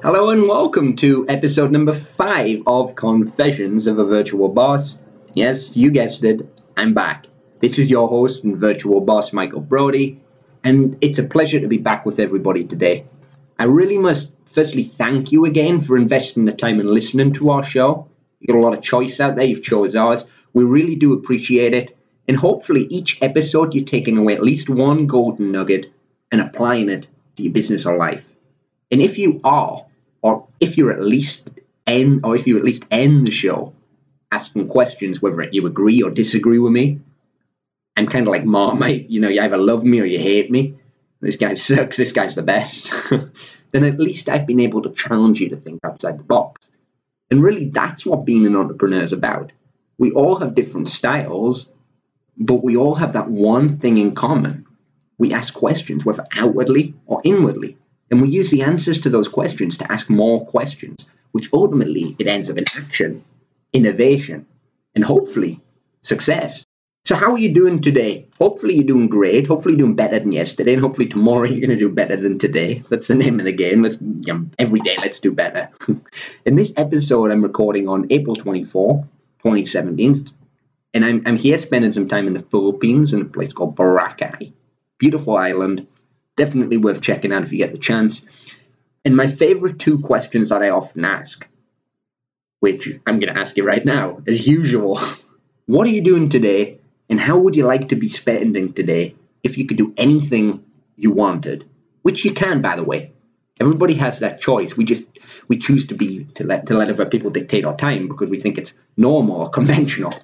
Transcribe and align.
Hello 0.00 0.30
and 0.30 0.46
welcome 0.46 0.94
to 0.94 1.26
episode 1.28 1.72
number 1.72 1.92
five 1.92 2.62
of 2.68 2.94
Confessions 2.94 3.88
of 3.88 3.98
a 3.98 4.04
Virtual 4.04 4.48
Boss. 4.48 5.00
Yes, 5.34 5.76
you 5.76 5.90
guessed 5.90 6.22
it, 6.22 6.48
I'm 6.76 6.94
back. 6.94 7.26
This 7.58 7.80
is 7.80 7.90
your 7.90 8.08
host 8.08 8.44
and 8.44 8.56
virtual 8.56 9.00
boss, 9.00 9.32
Michael 9.32 9.60
Brody, 9.60 10.20
and 10.62 10.96
it's 11.00 11.18
a 11.18 11.24
pleasure 11.24 11.58
to 11.58 11.66
be 11.66 11.78
back 11.78 12.06
with 12.06 12.20
everybody 12.20 12.62
today. 12.62 13.06
I 13.58 13.64
really 13.64 13.98
must 13.98 14.36
firstly 14.46 14.84
thank 14.84 15.32
you 15.32 15.44
again 15.44 15.80
for 15.80 15.96
investing 15.96 16.44
the 16.44 16.52
time 16.52 16.78
and 16.78 16.88
listening 16.88 17.32
to 17.32 17.50
our 17.50 17.64
show. 17.64 18.06
You 18.38 18.46
got 18.46 18.60
a 18.60 18.62
lot 18.62 18.78
of 18.78 18.84
choice 18.84 19.18
out 19.18 19.34
there, 19.34 19.46
you've 19.46 19.64
chose 19.64 19.96
ours. 19.96 20.30
We 20.52 20.62
really 20.62 20.94
do 20.94 21.12
appreciate 21.12 21.74
it, 21.74 21.98
and 22.28 22.36
hopefully 22.36 22.86
each 22.88 23.20
episode 23.20 23.74
you're 23.74 23.84
taking 23.84 24.16
away 24.16 24.34
at 24.34 24.44
least 24.44 24.70
one 24.70 25.08
golden 25.08 25.50
nugget 25.50 25.90
and 26.30 26.40
applying 26.40 26.88
it 26.88 27.08
to 27.34 27.42
your 27.42 27.52
business 27.52 27.84
or 27.84 27.96
life. 27.96 28.32
And 28.92 29.02
if 29.02 29.18
you 29.18 29.40
are, 29.42 29.84
or 30.22 30.46
if 30.60 30.76
you're 30.76 30.92
at 30.92 31.00
least 31.00 31.50
end, 31.86 32.20
or 32.24 32.36
if 32.36 32.46
you 32.46 32.56
at 32.56 32.64
least 32.64 32.84
end 32.90 33.26
the 33.26 33.30
show 33.30 33.74
asking 34.30 34.68
questions, 34.68 35.22
whether 35.22 35.48
you 35.50 35.66
agree 35.66 36.02
or 36.02 36.10
disagree 36.10 36.58
with 36.58 36.72
me, 36.72 37.00
I'm 37.96 38.06
kind 38.06 38.26
of 38.26 38.30
like 38.30 38.44
Marmite, 38.44 39.10
you 39.10 39.20
know, 39.20 39.28
you 39.28 39.40
either 39.40 39.58
love 39.58 39.84
me 39.84 40.00
or 40.00 40.04
you 40.04 40.18
hate 40.18 40.50
me. 40.50 40.74
This 41.20 41.36
guy 41.36 41.54
sucks, 41.54 41.96
this 41.96 42.12
guy's 42.12 42.34
the 42.34 42.42
best. 42.42 42.92
then 43.72 43.84
at 43.84 43.98
least 43.98 44.28
I've 44.28 44.46
been 44.46 44.60
able 44.60 44.82
to 44.82 44.90
challenge 44.90 45.40
you 45.40 45.48
to 45.50 45.56
think 45.56 45.80
outside 45.84 46.18
the 46.18 46.24
box. 46.24 46.70
And 47.30 47.42
really, 47.42 47.66
that's 47.66 48.06
what 48.06 48.24
being 48.24 48.46
an 48.46 48.56
entrepreneur 48.56 49.02
is 49.02 49.12
about. 49.12 49.52
We 49.98 50.12
all 50.12 50.36
have 50.36 50.54
different 50.54 50.88
styles, 50.88 51.68
but 52.36 52.62
we 52.62 52.76
all 52.76 52.94
have 52.94 53.14
that 53.14 53.28
one 53.28 53.78
thing 53.78 53.96
in 53.96 54.14
common. 54.14 54.66
We 55.18 55.32
ask 55.32 55.52
questions, 55.52 56.04
whether 56.04 56.24
outwardly 56.36 56.94
or 57.06 57.20
inwardly. 57.24 57.76
And 58.10 58.22
we 58.22 58.28
use 58.28 58.50
the 58.50 58.62
answers 58.62 59.00
to 59.02 59.10
those 59.10 59.28
questions 59.28 59.76
to 59.78 59.92
ask 59.92 60.08
more 60.08 60.44
questions, 60.46 61.08
which 61.32 61.50
ultimately 61.52 62.16
it 62.18 62.26
ends 62.26 62.48
up 62.48 62.58
in 62.58 62.64
action, 62.76 63.24
innovation, 63.72 64.46
and 64.94 65.04
hopefully 65.04 65.60
success. 66.02 66.64
So, 67.04 67.14
how 67.14 67.32
are 67.32 67.38
you 67.38 67.54
doing 67.54 67.80
today? 67.80 68.26
Hopefully, 68.38 68.74
you're 68.74 68.84
doing 68.84 69.08
great. 69.08 69.46
Hopefully, 69.46 69.74
you're 69.74 69.86
doing 69.86 69.96
better 69.96 70.18
than 70.18 70.32
yesterday. 70.32 70.74
And 70.74 70.82
hopefully, 70.82 71.08
tomorrow 71.08 71.44
you're 71.48 71.66
going 71.66 71.70
to 71.70 71.76
do 71.76 71.88
better 71.88 72.16
than 72.16 72.38
today. 72.38 72.82
That's 72.90 73.08
the 73.08 73.14
name 73.14 73.38
of 73.38 73.46
the 73.46 73.52
game. 73.52 73.82
Let's, 73.82 73.96
you 74.00 74.34
know, 74.34 74.46
every 74.58 74.80
day, 74.80 74.96
let's 74.98 75.20
do 75.20 75.32
better. 75.32 75.70
in 76.44 76.56
this 76.56 76.72
episode, 76.76 77.30
I'm 77.30 77.42
recording 77.42 77.88
on 77.88 78.06
April 78.10 78.36
24, 78.36 79.06
2017. 79.38 80.26
And 80.94 81.04
I'm, 81.04 81.22
I'm 81.26 81.36
here 81.36 81.58
spending 81.58 81.92
some 81.92 82.08
time 82.08 82.26
in 82.26 82.34
the 82.34 82.40
Philippines 82.40 83.12
in 83.12 83.22
a 83.22 83.26
place 83.26 83.52
called 83.52 83.76
Boracay. 83.76 84.52
Beautiful 84.98 85.36
island 85.36 85.86
definitely 86.38 86.78
worth 86.78 87.02
checking 87.02 87.32
out 87.32 87.42
if 87.42 87.52
you 87.52 87.58
get 87.58 87.72
the 87.72 87.78
chance. 87.78 88.24
And 89.04 89.14
my 89.14 89.26
favorite 89.26 89.78
two 89.78 89.98
questions 89.98 90.48
that 90.48 90.62
I 90.62 90.70
often 90.70 91.04
ask, 91.04 91.46
which 92.60 92.88
I'm 93.06 93.20
going 93.20 93.32
to 93.32 93.38
ask 93.38 93.56
you 93.56 93.64
right 93.64 93.84
now, 93.84 94.22
as 94.26 94.46
usual 94.46 94.98
what 95.66 95.86
are 95.86 95.90
you 95.90 96.00
doing 96.00 96.30
today, 96.30 96.80
and 97.10 97.20
how 97.20 97.38
would 97.38 97.56
you 97.56 97.66
like 97.66 97.90
to 97.90 97.96
be 97.96 98.08
spending 98.08 98.72
today 98.72 99.14
if 99.42 99.58
you 99.58 99.66
could 99.66 99.76
do 99.76 99.92
anything 99.96 100.64
you 100.96 101.10
wanted? 101.10 101.68
Which 102.02 102.24
you 102.24 102.32
can, 102.32 102.62
by 102.62 102.76
the 102.76 102.84
way. 102.84 103.12
Everybody 103.60 103.94
has 103.94 104.20
that 104.20 104.40
choice. 104.40 104.76
We 104.76 104.84
just 104.84 105.04
we 105.48 105.58
choose 105.58 105.86
to 105.88 105.94
be 105.94 106.24
to 106.36 106.44
let 106.44 106.66
to 106.66 106.74
let 106.74 106.90
other 106.90 107.06
people 107.06 107.30
dictate 107.30 107.64
our 107.64 107.76
time 107.76 108.06
because 108.06 108.30
we 108.30 108.38
think 108.38 108.56
it's 108.56 108.78
normal 108.96 109.42
or 109.42 109.50
conventional. 109.50 110.14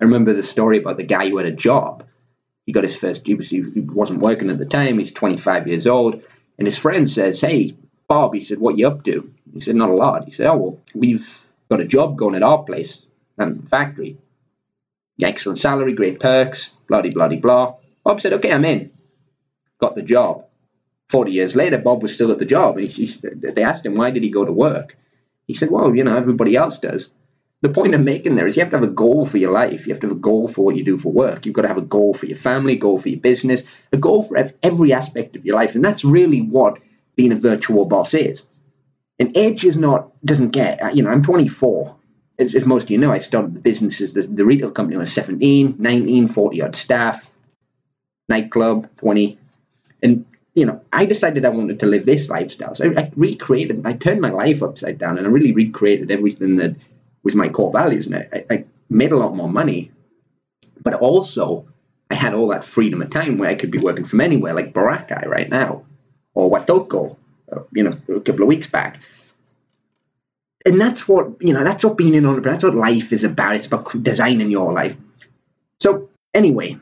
I 0.00 0.04
remember 0.04 0.32
the 0.32 0.42
story 0.42 0.78
about 0.78 0.96
the 0.96 1.04
guy 1.04 1.28
who 1.28 1.36
had 1.36 1.46
a 1.46 1.52
job 1.52 2.04
he 2.66 2.72
got 2.72 2.84
his 2.84 2.96
first, 2.96 3.26
he, 3.26 3.34
was, 3.34 3.50
he 3.50 3.60
wasn't 3.60 4.20
working 4.20 4.50
at 4.50 4.58
the 4.58 4.66
time, 4.66 4.98
he's 4.98 5.12
25 5.12 5.68
years 5.68 5.86
old. 5.86 6.22
And 6.58 6.66
his 6.66 6.78
friend 6.78 7.08
says, 7.08 7.40
Hey, 7.40 7.74
Bob, 8.08 8.34
he 8.34 8.40
said, 8.40 8.58
what 8.58 8.78
you 8.78 8.86
up 8.86 9.04
to? 9.04 9.32
He 9.52 9.60
said, 9.60 9.76
Not 9.76 9.90
a 9.90 9.94
lot. 9.94 10.24
He 10.24 10.30
said, 10.30 10.46
Oh, 10.46 10.56
well, 10.56 10.78
we've 10.94 11.26
got 11.70 11.80
a 11.80 11.86
job 11.86 12.16
going 12.16 12.34
at 12.34 12.42
our 12.42 12.62
place 12.62 13.06
and 13.38 13.68
factory. 13.68 14.18
Excellent 15.22 15.58
salary, 15.58 15.94
great 15.94 16.20
perks, 16.20 16.74
bloody, 16.88 17.10
bloody, 17.10 17.36
blah. 17.36 17.76
Bob 18.04 18.20
said, 18.20 18.34
Okay, 18.34 18.52
I'm 18.52 18.64
in. 18.64 18.92
Got 19.78 19.94
the 19.94 20.02
job. 20.02 20.46
40 21.08 21.32
years 21.32 21.56
later, 21.56 21.78
Bob 21.78 22.02
was 22.02 22.14
still 22.14 22.30
at 22.30 22.38
the 22.38 22.44
job. 22.44 22.76
And 22.76 22.86
he, 22.86 23.04
he, 23.04 23.20
they 23.32 23.62
asked 23.62 23.84
him, 23.84 23.94
Why 23.94 24.10
did 24.10 24.22
he 24.22 24.30
go 24.30 24.44
to 24.44 24.52
work? 24.52 24.96
He 25.46 25.54
said, 25.54 25.70
Well, 25.70 25.94
you 25.94 26.04
know, 26.04 26.16
everybody 26.16 26.56
else 26.56 26.78
does 26.78 27.10
the 27.62 27.68
point 27.68 27.94
I'm 27.94 28.04
making 28.04 28.36
there 28.36 28.46
is 28.46 28.56
you 28.56 28.62
have 28.62 28.70
to 28.70 28.76
have 28.78 28.84
a 28.84 28.92
goal 28.92 29.26
for 29.26 29.36
your 29.36 29.52
life. 29.52 29.86
You 29.86 29.92
have 29.92 30.00
to 30.00 30.08
have 30.08 30.16
a 30.16 30.20
goal 30.20 30.48
for 30.48 30.64
what 30.64 30.76
you 30.76 30.84
do 30.84 30.96
for 30.96 31.12
work. 31.12 31.44
You've 31.44 31.54
got 31.54 31.62
to 31.62 31.68
have 31.68 31.76
a 31.76 31.82
goal 31.82 32.14
for 32.14 32.26
your 32.26 32.38
family, 32.38 32.76
goal 32.76 32.98
for 32.98 33.10
your 33.10 33.20
business, 33.20 33.62
a 33.92 33.98
goal 33.98 34.22
for 34.22 34.48
every 34.62 34.92
aspect 34.92 35.36
of 35.36 35.44
your 35.44 35.56
life. 35.56 35.74
And 35.74 35.84
that's 35.84 36.04
really 36.04 36.40
what 36.40 36.78
being 37.16 37.32
a 37.32 37.36
virtual 37.36 37.84
boss 37.84 38.14
is. 38.14 38.44
And 39.18 39.36
age 39.36 39.66
is 39.66 39.76
not, 39.76 40.10
doesn't 40.24 40.50
get, 40.50 40.82
uh, 40.82 40.88
you 40.88 41.02
know, 41.02 41.10
I'm 41.10 41.22
24. 41.22 41.94
As, 42.38 42.54
as 42.54 42.66
most 42.66 42.84
of 42.84 42.90
you 42.90 42.96
know, 42.96 43.12
I 43.12 43.18
started 43.18 43.54
the 43.54 43.60
businesses, 43.60 44.14
the, 44.14 44.22
the 44.22 44.46
retail 44.46 44.70
company 44.70 44.96
when 44.96 45.02
I 45.02 45.04
was 45.04 45.12
17, 45.12 45.76
19, 45.78 46.28
40 46.28 46.62
odd 46.62 46.74
staff, 46.74 47.30
nightclub, 48.30 48.88
20. 48.96 49.38
And, 50.02 50.24
you 50.54 50.64
know, 50.64 50.80
I 50.90 51.04
decided 51.04 51.44
I 51.44 51.50
wanted 51.50 51.80
to 51.80 51.86
live 51.86 52.06
this 52.06 52.30
lifestyle. 52.30 52.74
So 52.74 52.90
I, 52.90 53.02
I 53.02 53.12
recreated, 53.14 53.84
I 53.84 53.92
turned 53.92 54.22
my 54.22 54.30
life 54.30 54.62
upside 54.62 54.96
down 54.96 55.18
and 55.18 55.26
I 55.26 55.30
really 55.30 55.52
recreated 55.52 56.10
everything 56.10 56.56
that 56.56 56.76
was 57.22 57.34
my 57.34 57.48
core 57.48 57.72
values. 57.72 58.06
And 58.06 58.16
I, 58.16 58.44
I 58.50 58.64
made 58.88 59.12
a 59.12 59.16
lot 59.16 59.36
more 59.36 59.48
money, 59.48 59.90
but 60.82 60.94
also 60.94 61.66
I 62.10 62.14
had 62.14 62.34
all 62.34 62.48
that 62.48 62.64
freedom 62.64 63.02
of 63.02 63.10
time 63.10 63.38
where 63.38 63.50
I 63.50 63.54
could 63.54 63.70
be 63.70 63.78
working 63.78 64.04
from 64.04 64.20
anywhere, 64.20 64.54
like 64.54 64.72
Boracay 64.72 65.26
right 65.26 65.48
now, 65.48 65.84
or 66.34 66.50
Huatulco, 66.50 67.16
uh, 67.52 67.60
you 67.72 67.84
know, 67.84 67.92
a 68.08 68.20
couple 68.20 68.42
of 68.42 68.48
weeks 68.48 68.66
back. 68.66 69.00
And 70.66 70.80
that's 70.80 71.08
what, 71.08 71.36
you 71.40 71.54
know, 71.54 71.64
that's 71.64 71.84
what 71.84 71.96
being 71.96 72.16
an 72.16 72.26
entrepreneur, 72.26 72.52
that's 72.52 72.64
what 72.64 72.74
life 72.74 73.12
is 73.12 73.24
about. 73.24 73.56
It's 73.56 73.66
about 73.66 73.90
designing 74.02 74.50
your 74.50 74.72
life. 74.72 74.98
So, 75.80 76.10
anyway, 76.34 76.78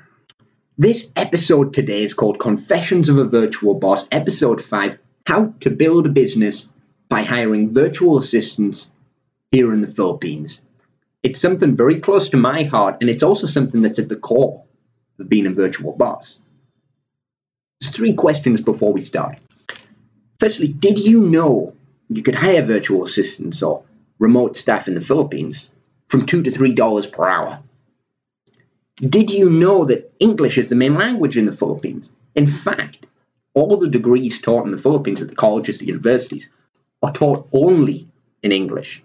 this 0.76 1.10
episode 1.15 1.75
today 1.75 2.03
is 2.03 2.15
called 2.15 2.41
Confessions 2.41 3.09
of 3.09 3.19
a 3.19 3.25
Virtual 3.25 3.75
Boss, 3.75 4.09
episode 4.10 4.60
5 4.60 5.00
How 5.26 5.55
to 5.60 5.70
Build 5.70 6.06
a 6.06 6.09
Business 6.09 6.72
by 7.09 7.22
Hiring 7.22 7.72
Virtual 7.72 8.19
Assistants 8.19 8.91
here 9.50 9.72
in 9.72 9.81
the 9.81 9.86
Philippines. 9.86 10.60
It's 11.22 11.41
something 11.41 11.75
very 11.75 12.00
close 12.00 12.28
to 12.31 12.36
my 12.36 12.64
heart, 12.64 12.98
and 13.00 13.09
it's 13.09 13.22
also 13.22 13.47
something 13.47 13.81
that's 13.81 13.98
at 13.98 14.09
the 14.09 14.16
core 14.16 14.62
of 15.19 15.28
being 15.28 15.47
a 15.47 15.50
virtual 15.50 15.92
boss. 15.92 16.41
There's 17.81 17.94
three 17.94 18.14
questions 18.14 18.60
before 18.60 18.92
we 18.92 19.00
start. 19.00 19.38
Firstly, 20.38 20.69
did 20.69 20.98
you 20.98 21.20
know 21.20 21.75
you 22.08 22.22
could 22.22 22.34
hire 22.34 22.62
virtual 22.62 23.04
assistants 23.04 23.62
or 23.62 23.82
remote 24.19 24.56
staff 24.56 24.87
in 24.87 24.94
the 24.94 25.00
Philippines 25.00 25.70
from 26.08 26.26
two 26.26 26.42
to 26.42 26.50
three 26.50 26.72
dollars 26.72 27.06
per 27.06 27.28
hour? 27.28 27.60
Did 28.97 29.31
you 29.31 29.48
know 29.48 29.84
that 29.84 30.12
English 30.19 30.58
is 30.58 30.69
the 30.69 30.75
main 30.75 30.94
language 30.94 31.37
in 31.37 31.47
the 31.47 31.53
Philippines? 31.53 32.10
In 32.34 32.47
fact, 32.47 33.06
all 33.54 33.76
the 33.76 33.88
degrees 33.88 34.41
taught 34.41 34.64
in 34.64 34.72
the 34.72 34.78
Philippines 34.78 35.22
at 35.22 35.28
the 35.28 35.37
colleges, 35.37 35.78
the 35.78 35.87
universities, 35.87 36.48
are 37.03 37.12
taught 37.12 37.48
only 37.53 38.08
in 38.42 38.53
English. 38.53 39.03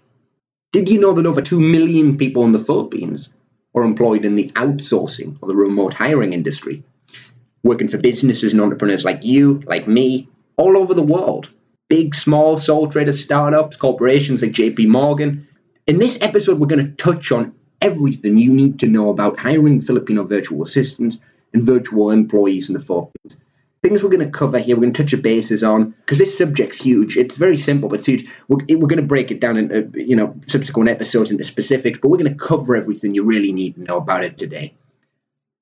Did 0.74 0.88
you 0.88 0.98
know 0.98 1.12
that 1.12 1.24
over 1.24 1.40
2 1.40 1.60
million 1.60 2.16
people 2.18 2.42
in 2.42 2.50
the 2.50 2.58
Philippines 2.58 3.28
are 3.76 3.84
employed 3.84 4.24
in 4.24 4.34
the 4.34 4.50
outsourcing 4.56 5.38
or 5.40 5.46
the 5.46 5.54
remote 5.54 5.94
hiring 5.94 6.32
industry, 6.32 6.82
working 7.62 7.86
for 7.86 7.98
businesses 7.98 8.52
and 8.52 8.60
entrepreneurs 8.60 9.04
like 9.04 9.24
you, 9.24 9.62
like 9.66 9.86
me, 9.86 10.28
all 10.56 10.76
over 10.76 10.92
the 10.92 11.00
world? 11.00 11.48
Big, 11.88 12.12
small, 12.12 12.58
sole 12.58 12.88
trader 12.88 13.12
startups, 13.12 13.76
corporations 13.76 14.42
like 14.42 14.50
JP 14.50 14.88
Morgan. 14.88 15.46
In 15.86 16.00
this 16.00 16.18
episode, 16.20 16.58
we're 16.58 16.66
going 16.66 16.84
to 16.84 16.96
touch 16.96 17.30
on 17.30 17.54
everything 17.80 18.36
you 18.36 18.52
need 18.52 18.80
to 18.80 18.88
know 18.88 19.10
about 19.10 19.38
hiring 19.38 19.80
Filipino 19.80 20.24
virtual 20.24 20.64
assistants 20.64 21.18
and 21.52 21.62
virtual 21.62 22.10
employees 22.10 22.68
in 22.68 22.74
the 22.74 22.82
Philippines 22.82 23.40
things 23.84 24.02
we're 24.02 24.08
going 24.08 24.24
to 24.24 24.30
cover 24.30 24.58
here, 24.58 24.74
we're 24.74 24.80
going 24.80 24.94
to 24.94 25.02
touch 25.02 25.12
your 25.12 25.20
bases 25.20 25.62
on 25.62 25.90
because 25.90 26.18
this 26.18 26.38
subject's 26.38 26.80
huge. 26.80 27.18
It's 27.18 27.36
very 27.36 27.58
simple, 27.58 27.90
but 27.90 27.98
it's 27.98 28.06
huge. 28.06 28.26
We're, 28.48 28.78
we're 28.78 28.88
going 28.88 28.96
to 28.96 29.06
break 29.06 29.30
it 29.30 29.40
down 29.40 29.58
into 29.58 29.84
uh, 29.84 29.88
you 29.94 30.16
know 30.16 30.34
subsequent 30.46 30.88
episodes 30.88 31.30
into 31.30 31.44
specifics, 31.44 31.98
but 32.00 32.08
we're 32.08 32.16
going 32.16 32.32
to 32.32 32.44
cover 32.44 32.76
everything 32.76 33.14
you 33.14 33.24
really 33.24 33.52
need 33.52 33.74
to 33.74 33.82
know 33.82 33.98
about 33.98 34.24
it 34.24 34.38
today. 34.38 34.74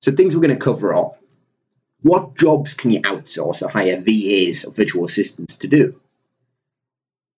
So 0.01 0.13
things 0.13 0.33
we're 0.33 0.41
going 0.41 0.57
to 0.57 0.65
cover 0.65 0.93
are 0.93 1.11
what 2.01 2.37
jobs 2.37 2.73
can 2.73 2.91
you 2.91 3.01
outsource 3.01 3.61
or 3.61 3.67
hire 3.67 3.99
VAs 3.99 4.63
or 4.63 4.71
virtual 4.71 5.03
assistants 5.03 5.57
to 5.57 5.67
do? 5.67 5.99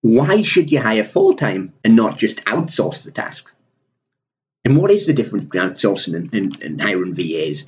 Why 0.01 0.43
should 0.43 0.71
you 0.71 0.79
hire 0.79 1.03
full 1.03 1.33
time 1.33 1.73
and 1.83 1.95
not 1.95 2.19
just 2.19 2.45
outsource 2.45 3.05
the 3.05 3.11
tasks? 3.11 3.55
And 4.63 4.77
what 4.77 4.91
is 4.91 5.07
the 5.07 5.13
difference 5.13 5.45
between 5.45 5.67
outsourcing 5.67 6.15
and, 6.15 6.33
and, 6.33 6.61
and 6.61 6.81
hiring 6.81 7.15
VAs? 7.15 7.65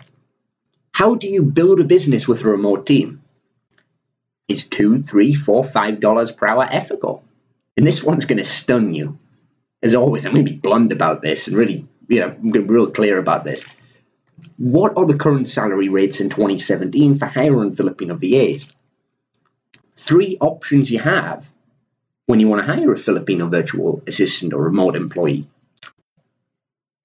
How 0.98 1.14
do 1.14 1.28
you 1.28 1.44
build 1.44 1.80
a 1.80 1.84
business 1.84 2.28
with 2.28 2.42
a 2.42 2.50
remote 2.50 2.88
team? 2.88 3.22
Is 4.48 4.66
two, 4.66 5.00
three, 5.00 5.32
four, 5.32 5.64
five 5.64 6.00
dollars 6.00 6.32
per 6.32 6.48
hour 6.48 6.68
ethical? 6.68 7.24
And 7.78 7.86
this 7.86 8.04
one's 8.04 8.26
going 8.26 8.40
to 8.40 8.44
stun 8.44 8.96
you. 8.96 9.20
As 9.84 9.94
always, 9.94 10.26
I'm 10.26 10.34
going 10.34 10.48
to 10.48 10.54
be 10.54 10.58
blunt 10.58 10.92
about 10.92 11.22
this 11.22 11.48
and 11.48 11.56
really, 11.56 11.88
you 12.08 12.22
know, 12.22 12.30
I'm 12.30 12.50
going 12.50 12.66
to 12.66 12.68
be 12.68 12.74
real 12.74 12.90
clear 12.90 13.20
about 13.20 13.44
this. 13.44 13.64
What 14.58 14.98
are 14.98 15.06
the 15.06 15.20
current 15.20 15.48
salary 15.48 15.88
rates 15.88 16.20
in 16.20 16.30
2017 16.30 17.14
for 17.20 17.28
hiring 17.28 17.76
Filipino 17.76 18.16
VAs? 18.16 18.74
Three 19.96 20.40
options 20.42 20.90
you 20.90 20.98
have 20.98 21.48
when 22.26 22.40
you 22.40 22.48
want 22.48 22.66
to 22.66 22.74
hire 22.74 22.92
a 22.92 22.98
Filipino 22.98 23.48
virtual 23.48 24.02
assistant 24.08 24.52
or 24.52 24.64
remote 24.64 24.96
employee. 24.96 25.48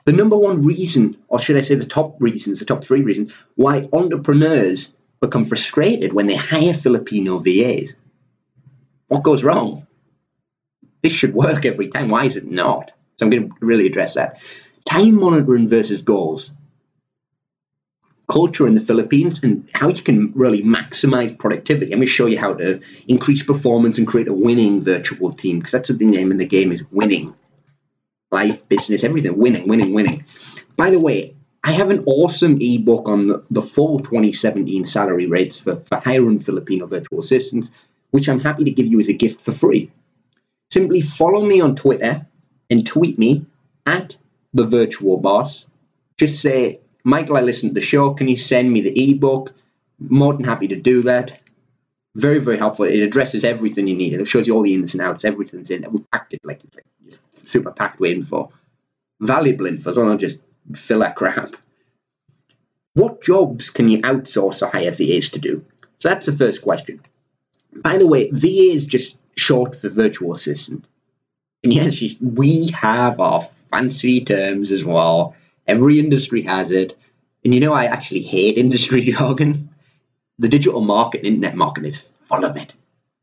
The 0.05 0.13
number 0.13 0.37
one 0.37 0.65
reason, 0.65 1.17
or 1.29 1.39
should 1.39 1.57
I 1.57 1.61
say 1.61 1.77
the 1.77 1.85
top 1.85 2.21
reasons, 2.21 2.59
the 2.59 2.65
top 2.65 2.83
three 2.83 3.03
reasons, 3.03 3.33
why 3.55 3.89
entrepreneurs 3.93 4.95
become 5.23 5.45
frustrated 5.45 6.13
when 6.13 6.27
they 6.27 6.35
hire 6.35 6.75
Filipino 6.75 7.39
VAs. 7.39 7.95
What 9.07 9.23
goes 9.23 9.43
wrong? 9.43 9.87
This 11.01 11.13
should 11.13 11.33
work 11.33 11.65
every 11.65 11.89
time. 11.89 12.09
Why 12.09 12.25
is 12.25 12.37
it 12.37 12.51
not? 12.51 12.91
So 13.17 13.25
I'm 13.25 13.31
going 13.31 13.49
to 13.49 13.55
really 13.61 13.87
address 13.87 14.15
that. 14.15 14.43
Time 14.85 15.15
monitoring 15.19 15.69
versus 15.69 16.03
goals. 16.03 16.51
Culture 18.29 18.67
in 18.67 18.75
the 18.75 18.81
Philippines 18.81 19.43
and 19.43 19.69
how 19.75 19.89
you 19.89 20.03
can 20.03 20.33
really 20.33 20.63
maximize 20.63 21.39
productivity. 21.39 21.93
I'm 21.93 21.99
going 21.99 22.07
to 22.07 22.13
show 22.13 22.27
you 22.27 22.39
how 22.39 22.55
to 22.55 22.81
increase 23.07 23.43
performance 23.43 23.99
and 23.99 24.07
create 24.07 24.29
a 24.29 24.33
winning 24.33 24.83
virtual 24.83 25.33
team 25.33 25.59
because 25.59 25.73
that's 25.73 25.91
what 25.91 25.99
the 25.99 26.07
name 26.07 26.33
of 26.33 26.39
the 26.39 26.47
game 26.47 26.73
is 26.73 26.85
winning. 26.91 27.35
Life, 28.33 28.69
business, 28.69 29.05
everything. 29.05 29.39
Winning, 29.39 29.69
winning, 29.69 29.93
winning. 29.93 30.25
By 30.77 30.91
the 30.91 30.99
way, 30.99 31.37
I 31.63 31.73
have 31.73 31.91
an 31.91 32.03
awesome 32.07 32.59
ebook 32.61 33.09
on 33.09 33.29
the, 33.29 33.45
the 33.51 33.63
full 33.63 34.01
2017 34.01 34.85
salary 34.85 35.27
rates 35.27 35.61
for, 35.61 35.77
for 35.77 35.99
hiring 35.99 36.41
Filipino 36.41 36.87
virtual 36.87 37.21
assistants, 37.21 37.71
which 38.11 38.29
I'm 38.29 38.41
happy 38.41 38.65
to 38.65 38.71
give 38.71 38.87
you 38.87 38.99
as 38.99 39.09
a 39.09 39.13
gift 39.13 39.41
for 39.41 39.53
free. 39.53 39.93
Simply 40.71 41.01
follow 41.03 41.45
me 41.45 41.61
on 41.61 41.77
Twitter 41.77 42.27
and 42.71 42.87
tweet 42.87 43.19
me 43.19 43.45
at 43.87 44.17
the 44.55 44.65
virtual 44.65 45.19
boss. 45.19 45.67
Just 46.17 46.41
say, 46.41 46.81
Michael, 47.05 47.37
I 47.37 47.43
listened 47.43 47.71
to 47.71 47.75
the 47.75 47.87
show. 47.87 48.15
Can 48.15 48.29
you 48.29 48.37
send 48.37 48.73
me 48.73 48.81
the 48.81 49.11
ebook? 49.11 49.53
More 50.01 50.33
than 50.33 50.45
happy 50.45 50.69
to 50.69 50.77
do 50.77 51.03
that. 51.03 51.42
Very, 52.15 52.39
very 52.41 52.59
helpful. 52.59 52.85
It 52.85 53.01
addresses 53.01 53.45
everything 53.45 53.87
you 53.89 53.97
need. 53.97 54.13
and 54.13 54.23
It 54.23 54.27
shows 54.29 54.47
you 54.47 54.55
all 54.55 54.63
the 54.63 54.75
ins 54.75 54.95
and 54.95 55.03
outs. 55.03 55.25
Everything's 55.25 55.71
in 55.71 55.85
it. 55.85 55.93
We 55.93 56.01
packed 56.13 56.35
it 56.35 56.41
like 56.45 56.63
it's 56.65 56.77
like 56.77 57.21
super 57.33 57.71
packed 57.73 58.01
with 58.01 58.13
info. 58.13 58.53
Valuable 59.21 59.67
info, 59.67 59.93
so 59.93 60.05
not 60.05 60.21
just 60.21 60.41
filler 60.75 61.13
crap. 61.17 61.51
What 62.95 63.23
jobs 63.23 63.71
can 63.71 63.89
you 63.89 64.03
outsource 64.03 64.63
or 64.63 64.71
hire 64.71 64.91
VAs 64.91 65.31
to 65.31 65.39
do? 65.39 65.65
So 65.99 66.11
that's 66.11 66.27
the 66.27 66.33
first 66.33 66.63
question. 66.63 67.01
By 67.75 67.97
the 67.97 68.07
way, 68.07 68.31
VA 68.31 68.73
is 68.73 68.85
just 68.85 69.17
short 69.37 69.75
for 69.75 69.89
virtual 69.89 70.35
assistant. 70.35 70.85
And 71.65 71.73
yes, 71.73 72.03
we 72.21 72.69
have 72.69 73.21
our 73.21 73.41
fancy 73.41 74.23
terms 74.25 74.71
as 74.71 74.85
well. 74.85 75.35
Every 75.67 75.99
industry 75.99 76.43
has 76.43 76.71
it. 76.71 76.97
And 77.45 77.55
you 77.55 77.61
know, 77.61 77.73
I 77.73 77.87
actually 77.87 78.23
hate 78.23 78.59
industry 78.59 79.01
jargon. 79.13 79.71
The 80.39 80.49
digital 80.49 80.81
market, 80.81 81.25
internet 81.25 81.57
market 81.57 81.85
is 81.85 82.11
full 82.23 82.45
of 82.45 82.57
it. 82.57 82.75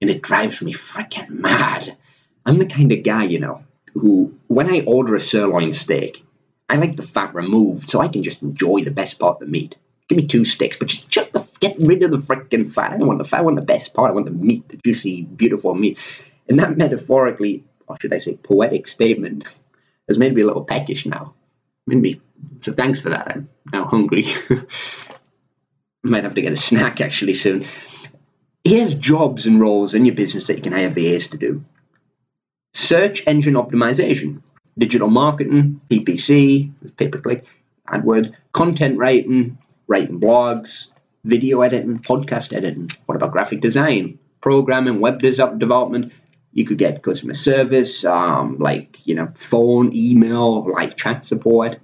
And 0.02 0.10
it 0.10 0.22
drives 0.22 0.62
me 0.62 0.74
freaking 0.74 1.30
mad. 1.30 1.98
I'm 2.46 2.60
the 2.60 2.66
kind 2.66 2.92
of 2.92 3.04
guy, 3.04 3.26
you 3.26 3.40
know, 3.40 3.64
who, 3.94 4.38
when 4.48 4.70
I 4.70 4.82
order 4.82 5.16
a 5.16 5.20
sirloin 5.20 5.74
steak, 5.74 6.24
I 6.70 6.76
like 6.76 6.96
the 6.96 7.04
fat 7.04 7.34
removed 7.34 7.90
so 7.90 8.00
I 8.00 8.08
can 8.08 8.24
just 8.24 8.44
enjoy 8.44 8.84
the 8.84 8.92
best 8.92 9.20
part 9.20 9.36
of 9.36 9.40
the 9.40 9.52
meat. 9.52 9.76
Give 10.08 10.18
me 10.18 10.28
two 10.28 10.46
sticks, 10.46 10.78
but 10.78 10.88
just 10.88 11.34
the, 11.34 11.46
get 11.60 11.78
rid 11.80 12.04
of 12.04 12.12
the 12.12 12.18
freaking 12.18 12.72
fat. 12.72 12.94
I 12.94 12.98
don't 12.98 13.08
want 13.08 13.20
the 13.20 13.26
fat. 13.26 13.40
I 13.40 13.44
want 13.44 13.56
the 13.56 13.62
best 13.64 13.94
part. 13.94 14.10
I 14.10 14.14
want 14.14 14.26
the 14.26 14.32
meat, 14.32 14.70
the 14.70 14.78
juicy, 14.78 15.24
beautiful 15.24 15.74
meat. 15.76 15.98
And 16.48 16.60
that 16.60 16.78
metaphorically, 16.78 17.64
or 17.88 17.98
should 18.00 18.14
I 18.14 18.20
say, 18.20 18.36
poetic 18.36 18.88
statement 18.88 19.46
has 20.08 20.18
made 20.18 20.34
me 20.34 20.42
a 20.42 20.46
little 20.46 20.64
peckish 20.64 21.06
now. 21.06 21.34
Made 21.86 22.02
me. 22.02 22.22
So 22.60 22.72
thanks 22.72 23.02
for 23.02 23.10
that. 23.10 23.28
I'm 23.28 23.50
now 23.72 23.86
hungry. 23.86 24.26
Might 26.04 26.24
have 26.24 26.36
to 26.36 26.42
get 26.42 26.54
a 26.54 26.58
snack 26.58 27.02
actually 27.02 27.34
soon. 27.34 27.66
Here's 28.64 28.94
jobs 28.94 29.46
and 29.46 29.60
roles 29.60 29.94
in 29.94 30.06
your 30.06 30.16
business 30.16 30.46
that 30.48 30.56
you 30.56 30.62
can 30.62 30.74
hire 30.74 30.90
VAs 30.90 31.28
to 31.28 31.38
do. 31.38 31.64
Search 32.74 33.26
engine 33.28 33.56
optimization, 33.56 34.42
digital 34.78 35.10
marketing, 35.10 35.82
PPC, 35.90 36.72
pay 36.98 37.08
per 37.08 37.20
click, 37.20 37.46
AdWords, 37.88 38.32
content 38.54 38.98
writing, 38.98 39.58
writing 39.88 40.20
blogs, 40.20 40.92
video 41.26 41.62
editing, 41.62 42.00
podcast 42.00 42.54
editing. 42.54 42.90
What 43.06 43.16
about 43.16 43.32
graphic 43.32 43.62
design, 43.62 44.20
programming, 44.42 45.00
web 45.02 45.20
development? 45.20 46.14
You 46.54 46.66
could 46.66 46.78
get 46.78 47.04
customer 47.04 47.34
service, 47.34 48.06
um, 48.06 48.58
like 48.58 49.00
you 49.06 49.16
know, 49.16 49.32
phone, 49.36 49.94
email, 49.94 50.64
live 50.72 50.96
chat 50.96 51.24
support. 51.24 51.80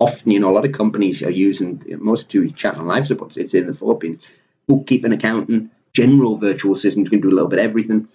Often, 0.00 0.32
you 0.32 0.38
know, 0.40 0.50
a 0.50 0.54
lot 0.54 0.64
of 0.64 0.72
companies 0.72 1.22
are 1.22 1.30
using 1.30 1.82
most 1.98 2.30
do 2.30 2.48
chat 2.50 2.76
and 2.76 2.86
live 2.86 3.06
support. 3.06 3.36
It's 3.36 3.54
in 3.54 3.66
the 3.66 3.74
Philippines. 3.74 4.20
Bookkeeping, 4.68 5.12
accounting, 5.12 5.70
general 5.92 6.36
virtual 6.36 6.74
assistants 6.74 7.10
can 7.10 7.20
do 7.20 7.30
a 7.30 7.36
little 7.36 7.48
bit 7.48 7.58
of 7.58 7.64
everything. 7.64 8.08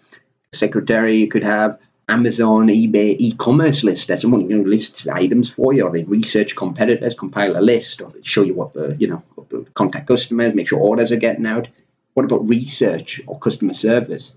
Secretary 0.54 1.18
you 1.18 1.28
could 1.28 1.44
have 1.44 1.80
Amazon, 2.08 2.68
eBay, 2.68 3.16
e-commerce 3.18 3.84
list. 3.84 4.08
There's 4.08 4.22
someone 4.22 4.50
who 4.50 4.66
lists 4.66 5.08
items 5.08 5.50
for 5.52 5.74
you, 5.74 5.84
or 5.84 5.92
they 5.92 6.04
research 6.04 6.56
competitors, 6.56 7.16
compile 7.16 7.58
a 7.58 7.62
list, 7.62 8.02
or 8.02 8.10
they 8.12 8.22
show 8.24 8.44
you 8.44 8.54
what 8.54 8.74
the 8.74 8.96
you 9.00 9.08
know 9.08 9.24
contact 9.74 10.08
customers, 10.08 10.54
make 10.54 10.68
sure 10.68 10.80
orders 10.80 11.12
are 11.12 11.18
getting 11.18 11.46
out. 11.46 11.68
What 12.14 12.26
about 12.26 12.48
research 12.48 13.22
or 13.26 13.40
customer 13.40 13.74
service? 13.74 14.36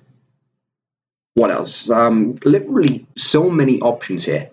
What 1.34 1.50
else? 1.50 1.90
Um, 1.90 2.38
literally 2.44 3.06
so 3.16 3.50
many 3.50 3.80
options 3.80 4.24
here. 4.24 4.50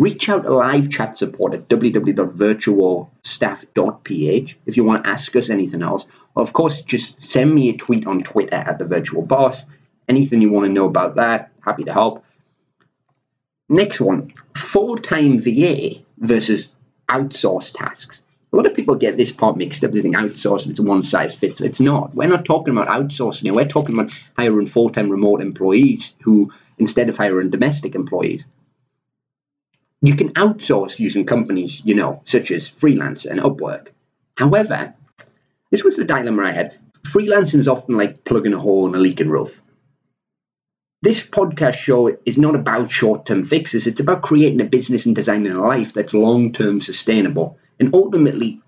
Reach 0.00 0.28
out 0.30 0.44
to 0.44 0.54
live 0.54 0.88
chat 0.88 1.14
support 1.14 1.52
at 1.52 1.68
www.virtualstaff.ph 1.68 4.58
if 4.64 4.78
you 4.78 4.82
want 4.82 5.04
to 5.04 5.10
ask 5.10 5.36
us 5.36 5.50
anything 5.50 5.82
else. 5.82 6.06
Of 6.34 6.54
course, 6.54 6.80
just 6.80 7.22
send 7.22 7.54
me 7.54 7.68
a 7.68 7.76
tweet 7.76 8.06
on 8.06 8.22
Twitter 8.22 8.56
at 8.56 8.78
the 8.78 8.86
virtual 8.86 9.20
boss. 9.20 9.66
Anything 10.08 10.40
you 10.40 10.50
want 10.50 10.64
to 10.64 10.72
know 10.72 10.86
about 10.86 11.16
that, 11.16 11.52
happy 11.62 11.84
to 11.84 11.92
help. 11.92 12.24
Next 13.68 14.00
one, 14.00 14.32
full-time 14.56 15.38
VA 15.38 15.96
versus 16.16 16.70
outsourced 17.10 17.76
tasks. 17.76 18.22
A 18.54 18.56
lot 18.56 18.64
of 18.64 18.74
people 18.74 18.94
get 18.94 19.18
this 19.18 19.32
part 19.32 19.58
mixed 19.58 19.84
up. 19.84 19.92
They 19.92 20.00
think 20.00 20.16
outsourcing 20.16 20.70
it's 20.70 20.80
one 20.80 21.02
size 21.02 21.34
fits. 21.34 21.60
It's 21.60 21.78
not. 21.78 22.14
We're 22.14 22.26
not 22.26 22.46
talking 22.46 22.74
about 22.74 22.88
outsourcing 22.88 23.42
here. 23.42 23.52
We're 23.52 23.68
talking 23.68 23.98
about 23.98 24.18
hiring 24.38 24.64
full-time 24.64 25.10
remote 25.10 25.42
employees 25.42 26.16
who, 26.22 26.50
instead 26.78 27.10
of 27.10 27.18
hiring 27.18 27.50
domestic 27.50 27.94
employees, 27.94 28.46
you 30.02 30.16
can 30.16 30.32
outsource 30.34 30.98
using 30.98 31.26
companies, 31.26 31.84
you 31.84 31.94
know, 31.94 32.22
such 32.24 32.50
as 32.50 32.70
Freelancer 32.70 33.30
and 33.30 33.40
Upwork. 33.40 33.88
However, 34.36 34.94
this 35.70 35.84
was 35.84 35.96
the 35.96 36.04
dilemma 36.04 36.44
I 36.44 36.52
had. 36.52 36.78
Freelancing 37.02 37.58
is 37.58 37.68
often 37.68 37.96
like 37.96 38.24
plugging 38.24 38.54
a 38.54 38.58
hole 38.58 38.86
in 38.86 38.94
a 38.94 38.98
leaking 38.98 39.28
roof 39.28 39.62
this 41.02 41.26
podcast 41.26 41.74
show 41.74 42.14
is 42.26 42.36
not 42.36 42.54
about 42.54 42.90
short 42.90 43.24
term 43.24 43.42
fixes. 43.42 43.86
It's 43.86 44.00
about 44.00 44.22
creating 44.22 44.60
a 44.60 44.66
business 44.66 45.06
and 45.06 45.16
designing 45.16 45.52
a 45.52 45.60
life 45.60 45.94
that's 45.94 46.12
long 46.12 46.52
term 46.52 46.80
sustainable 46.80 47.58
and 47.78 47.94
ultimately 47.94 48.60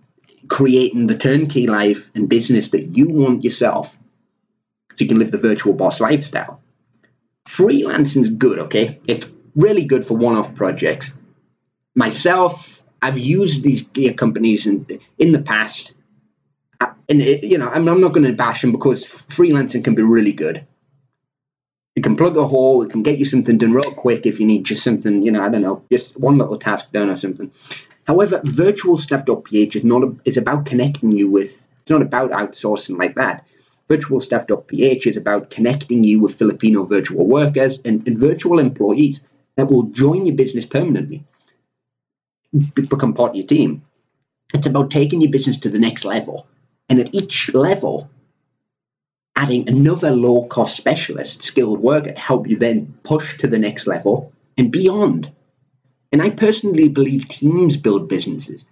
creating 0.48 1.06
the 1.06 1.16
turnkey 1.16 1.66
life 1.66 2.10
and 2.14 2.28
business 2.28 2.68
that 2.68 2.96
you 2.96 3.08
want 3.10 3.44
yourself 3.44 3.98
so 4.94 5.04
you 5.04 5.08
can 5.08 5.18
live 5.18 5.30
the 5.30 5.38
virtual 5.38 5.74
boss 5.74 6.00
lifestyle. 6.00 6.60
Freelancing 7.46 8.22
is 8.22 8.30
good, 8.30 8.58
okay? 8.60 8.98
It's 9.06 9.26
really 9.54 9.84
good 9.84 10.04
for 10.06 10.16
one 10.16 10.36
off 10.36 10.54
projects. 10.54 11.10
Myself, 11.94 12.82
I've 13.00 13.18
used 13.18 13.62
these 13.62 13.82
gear 13.82 14.12
companies 14.14 14.66
in, 14.66 14.86
in 15.18 15.32
the 15.32 15.42
past. 15.42 15.94
Uh, 16.80 16.92
and, 17.08 17.20
it, 17.20 17.44
you 17.44 17.58
know, 17.58 17.68
I'm, 17.68 17.88
I'm 17.88 18.00
not 18.00 18.12
going 18.12 18.26
to 18.26 18.32
bash 18.32 18.62
them 18.62 18.72
because 18.72 19.04
freelancing 19.04 19.84
can 19.84 19.94
be 19.94 20.02
really 20.02 20.32
good 20.32 20.66
it 21.94 22.02
can 22.02 22.16
plug 22.16 22.36
a 22.36 22.46
hole. 22.46 22.82
It 22.82 22.90
can 22.90 23.02
get 23.02 23.18
you 23.18 23.24
something 23.24 23.58
done 23.58 23.72
real 23.72 23.92
quick 23.92 24.26
if 24.26 24.40
you 24.40 24.46
need 24.46 24.64
just 24.64 24.82
something, 24.82 25.22
you 25.22 25.30
know, 25.30 25.42
I 25.42 25.48
don't 25.48 25.62
know, 25.62 25.82
just 25.90 26.18
one 26.18 26.38
little 26.38 26.58
task 26.58 26.92
done 26.92 27.10
or 27.10 27.16
something. 27.16 27.50
However, 28.06 28.40
virtualstaff.ph 28.40 29.76
is 29.76 29.84
not 29.84 30.02
a, 30.02 30.40
about 30.40 30.66
connecting 30.66 31.12
you 31.12 31.30
with. 31.30 31.66
It's 31.82 31.90
not 31.90 32.02
about 32.02 32.30
outsourcing 32.30 32.98
like 32.98 33.14
that. 33.16 33.46
Virtualstaff.ph 33.88 35.06
is 35.06 35.16
about 35.16 35.50
connecting 35.50 36.02
you 36.02 36.20
with 36.20 36.36
Filipino 36.36 36.84
virtual 36.84 37.26
workers 37.26 37.80
and, 37.84 38.06
and 38.06 38.16
virtual 38.16 38.58
employees 38.58 39.20
that 39.56 39.70
will 39.70 39.84
join 39.84 40.24
your 40.24 40.34
business 40.34 40.64
permanently, 40.64 41.24
become 42.52 43.14
part 43.14 43.30
of 43.30 43.36
your 43.36 43.46
team. 43.46 43.82
It's 44.54 44.66
about 44.66 44.90
taking 44.90 45.20
your 45.20 45.30
business 45.30 45.58
to 45.58 45.68
the 45.68 45.78
next 45.78 46.04
level. 46.04 46.46
And 46.88 47.00
at 47.00 47.14
each 47.14 47.54
level, 47.54 48.10
adding 49.34 49.68
another 49.68 50.10
low 50.10 50.44
cost 50.44 50.76
specialist, 50.76 51.42
skilled 51.42 51.80
worker 51.80 52.12
to 52.12 52.18
help 52.18 52.48
you 52.48 52.56
then 52.56 52.94
push 53.02 53.38
to 53.38 53.46
the 53.46 53.58
next 53.58 53.86
level 53.86 54.32
and 54.58 54.70
beyond. 54.70 55.30
And 56.10 56.20
I 56.20 56.30
personally 56.30 56.88
believe 56.88 57.28
teams 57.28 57.76
build 57.78 58.08
businesses. 58.08 58.66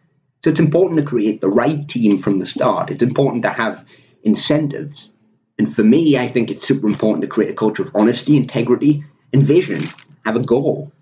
So 0.44 0.50
it's 0.50 0.60
important 0.60 1.00
to 1.00 1.06
create 1.06 1.40
the 1.40 1.48
right 1.48 1.88
team 1.88 2.18
from 2.18 2.38
the 2.38 2.46
start. 2.46 2.90
It's 2.90 3.02
important 3.02 3.42
to 3.44 3.50
have 3.50 3.86
incentives. 4.22 5.10
And 5.58 5.74
for 5.74 5.82
me, 5.82 6.18
I 6.18 6.26
think 6.28 6.50
it's 6.50 6.66
super 6.66 6.86
important 6.86 7.22
to 7.22 7.28
create 7.28 7.50
a 7.50 7.54
culture 7.54 7.82
of 7.82 7.90
honesty, 7.94 8.36
integrity, 8.36 9.04
and 9.32 9.42
vision. 9.42 9.82
Have 10.24 10.36
a 10.36 10.40
goal. 10.40 10.92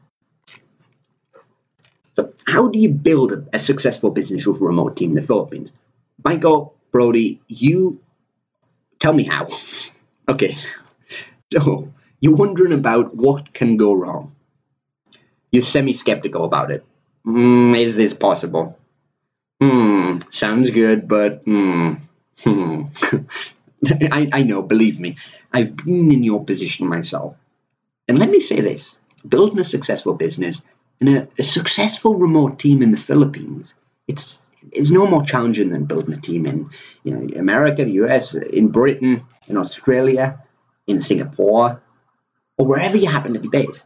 How 2.49 2.69
do 2.69 2.78
you 2.78 2.88
build 2.90 3.33
a, 3.33 3.45
a 3.52 3.59
successful 3.59 4.11
business 4.11 4.47
with 4.47 4.61
a 4.61 4.64
remote 4.64 4.97
team 4.97 5.11
in 5.11 5.17
the 5.17 5.23
Philippines? 5.23 5.73
Michael 6.25 6.75
Brody, 6.93 7.40
you 7.49 8.00
Tell 8.99 9.12
me 9.12 9.25
how. 9.25 9.47
Okay. 10.28 10.57
So 11.52 11.93
You're 12.21 12.35
wondering 12.35 12.73
about 12.73 13.14
what 13.17 13.52
can 13.55 13.76
go 13.76 13.95
wrong. 13.95 14.35
You're 15.52 15.62
semi 15.62 15.93
skeptical 15.93 16.45
about 16.45 16.71
it. 16.71 16.85
Mm, 17.26 17.78
is 17.78 17.97
this 17.97 18.12
possible? 18.12 18.78
Hmm, 19.61 20.19
sounds 20.31 20.71
good, 20.71 21.09
but 21.09 21.43
hmm, 21.45 21.95
hmm. 22.40 22.83
I, 24.12 24.28
I 24.33 24.43
know, 24.43 24.62
believe 24.62 25.00
me, 25.00 25.17
I've 25.52 25.76
been 25.76 26.12
in 26.12 26.25
your 26.25 26.45
position 26.45 26.88
myself. 26.88 27.38
And 28.09 28.19
let 28.19 28.31
me 28.31 28.40
say 28.40 28.61
this 28.61 28.99
building 29.28 29.59
a 29.61 29.64
successful 29.64 30.14
business 30.14 30.62
and 31.00 31.09
a, 31.09 31.28
a 31.38 31.43
successful 31.43 32.17
remote 32.17 32.59
team 32.59 32.83
in 32.83 32.90
the 32.90 32.97
Philippines, 32.97 33.75
it's 34.07 34.45
it's 34.73 34.90
no 34.90 35.07
more 35.07 35.23
challenging 35.23 35.71
than 35.71 35.85
building 35.85 36.14
a 36.14 36.21
team 36.21 36.47
in 36.47 36.71
you 37.05 37.14
know 37.14 37.38
America, 37.38 37.85
the 37.85 37.93
US, 38.05 38.35
in 38.35 38.69
Britain, 38.69 39.25
in 39.47 39.57
Australia, 39.57 40.43
in 40.87 41.00
Singapore, 41.00 41.81
or 42.57 42.67
wherever 42.67 42.97
you 42.97 43.09
happen 43.09 43.35
to 43.35 43.40
be 43.40 43.49
based. 43.49 43.85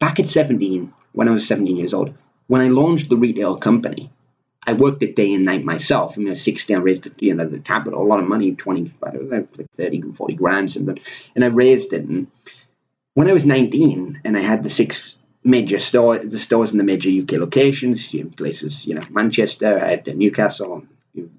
Back 0.00 0.20
at 0.20 0.28
17, 0.28 0.92
when 1.12 1.28
I 1.28 1.32
was 1.32 1.48
17 1.48 1.76
years 1.76 1.94
old, 1.94 2.14
when 2.46 2.60
I 2.60 2.68
launched 2.68 3.08
the 3.08 3.16
retail 3.16 3.56
company, 3.56 4.12
I 4.64 4.74
worked 4.74 5.02
it 5.02 5.16
day 5.16 5.32
and 5.34 5.44
night 5.44 5.64
myself. 5.64 6.16
I 6.16 6.20
mean, 6.20 6.28
was 6.28 6.42
16, 6.42 6.76
I 6.76 6.80
raised 6.80 7.08
you 7.20 7.34
know 7.34 7.46
the 7.46 7.58
capital, 7.58 8.02
a 8.02 8.06
lot 8.06 8.20
of 8.20 8.28
money, 8.28 8.54
20, 8.54 8.92
I 9.02 9.10
don't 9.10 9.30
know, 9.30 9.48
like 9.56 9.70
30, 9.72 10.12
40 10.12 10.34
grand, 10.34 10.72
something, 10.72 10.98
and 11.34 11.44
I 11.44 11.48
raised 11.48 11.92
it. 11.92 12.04
And 12.04 12.28
when 13.18 13.28
I 13.28 13.32
was 13.32 13.44
19 13.44 14.20
and 14.22 14.36
I 14.36 14.40
had 14.40 14.62
the 14.62 14.68
six 14.68 15.16
major 15.42 15.80
stores, 15.80 16.30
the 16.30 16.38
stores 16.38 16.70
in 16.70 16.78
the 16.78 16.84
major 16.84 17.10
UK 17.10 17.32
locations, 17.32 18.14
places, 18.36 18.86
you 18.86 18.94
know, 18.94 19.02
Manchester, 19.10 19.76
I 19.76 19.88
had 19.88 20.16
Newcastle, 20.16 20.84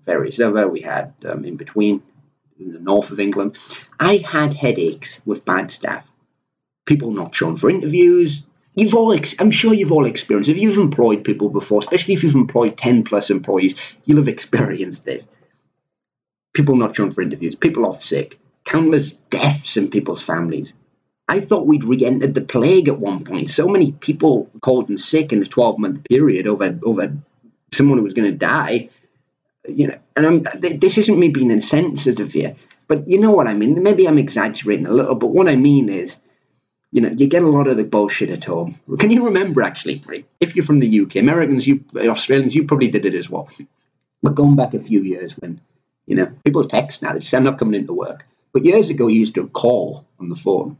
various 0.05 0.41
other, 0.41 0.67
we 0.67 0.81
had 0.81 1.13
um, 1.24 1.45
in 1.45 1.55
between, 1.55 2.03
in 2.59 2.74
the 2.74 2.81
north 2.81 3.12
of 3.12 3.19
England. 3.21 3.57
I 3.98 4.17
had 4.17 4.53
headaches 4.53 5.21
with 5.25 5.45
bad 5.45 5.71
staff. 5.71 6.12
People 6.86 7.13
not 7.13 7.33
shown 7.33 7.55
for 7.55 7.69
interviews. 7.69 8.45
You've 8.75 8.93
all, 8.93 9.13
ex- 9.13 9.36
I'm 9.39 9.50
sure 9.50 9.74
you've 9.74 9.93
all 9.93 10.05
experienced. 10.05 10.50
If 10.50 10.57
you've 10.57 10.77
employed 10.77 11.24
people 11.24 11.48
before, 11.48 11.79
especially 11.79 12.13
if 12.13 12.25
you've 12.25 12.36
employed 12.36 12.77
10 12.77 13.05
plus 13.05 13.29
employees, 13.29 13.75
you'll 14.03 14.17
have 14.17 14.27
experienced 14.27 15.05
this. 15.05 15.29
People 16.53 16.75
not 16.75 16.98
shown 16.98 17.12
for 17.12 17.21
interviews, 17.21 17.55
people 17.55 17.86
off 17.86 18.01
sick, 18.01 18.38
countless 18.65 19.12
deaths 19.13 19.77
in 19.77 19.89
people's 19.89 20.21
families. 20.21 20.74
I 21.29 21.39
thought 21.41 21.67
we'd 21.67 21.83
re-entered 21.83 22.33
the 22.33 22.41
plague 22.41 22.89
at 22.89 23.00
one 23.00 23.24
point. 23.24 23.51
So 23.51 23.67
many 23.67 23.91
people 23.91 24.50
called 24.62 24.89
in 24.89 24.98
sick 24.98 25.31
in 25.31 25.43
a 25.43 25.45
12 25.45 25.77
month 25.77 26.03
period 26.09 26.48
over 26.48 26.77
over 26.81 27.15
someone 27.71 28.00
who 28.00 28.03
was 28.03 28.15
going 28.15 28.31
to 28.31 28.38
die. 28.38 28.89
You 29.67 29.89
know, 29.89 29.98
and 30.15 30.25
I'm, 30.25 30.45
this 30.59 30.98
isn't 30.98 31.19
me 31.19 31.29
being 31.29 31.51
insensitive 31.51 32.33
here, 32.33 32.55
but 32.88 33.07
you 33.07 33.19
know 33.19 33.29
what 33.29 33.48
I 33.48 33.53
mean. 33.53 33.81
Maybe 33.83 34.07
I'm 34.07 34.17
exaggerating 34.17 34.88
a 34.88 34.91
little, 34.91 35.13
but 35.13 35.27
what 35.27 35.48
I 35.48 35.55
mean 35.55 35.89
is, 35.89 36.19
you 36.91 37.01
know, 37.01 37.09
you 37.09 37.27
get 37.27 37.43
a 37.43 37.48
lot 37.48 37.67
of 37.67 37.77
the 37.77 37.83
bullshit 37.83 38.31
at 38.31 38.45
home. 38.45 38.74
Can 38.98 39.12
you 39.12 39.25
remember 39.25 39.62
actually, 39.62 40.01
if 40.39 40.55
you're 40.55 40.65
from 40.65 40.79
the 40.79 41.01
UK, 41.01 41.17
Americans, 41.17 41.67
you 41.67 41.83
Australians, 41.95 42.55
you 42.55 42.65
probably 42.65 42.88
did 42.88 43.05
it 43.05 43.13
as 43.13 43.29
well. 43.29 43.50
But 44.24 44.33
going 44.33 44.55
back 44.55 44.74
a 44.74 44.79
few 44.79 45.03
years 45.03 45.33
when, 45.38 45.62
you 46.07 46.15
know, 46.15 46.31
people 46.43 46.65
text 46.65 47.03
now, 47.03 47.13
they 47.13 47.19
say, 47.19 47.38
I'm 47.38 47.43
not 47.43 47.59
coming 47.59 47.79
into 47.79 47.93
work. 47.93 48.25
But 48.51 48.65
years 48.65 48.89
ago, 48.89 49.05
you 49.05 49.19
used 49.19 49.36
to 49.36 49.48
call 49.48 50.07
on 50.19 50.29
the 50.29 50.36
phone 50.36 50.77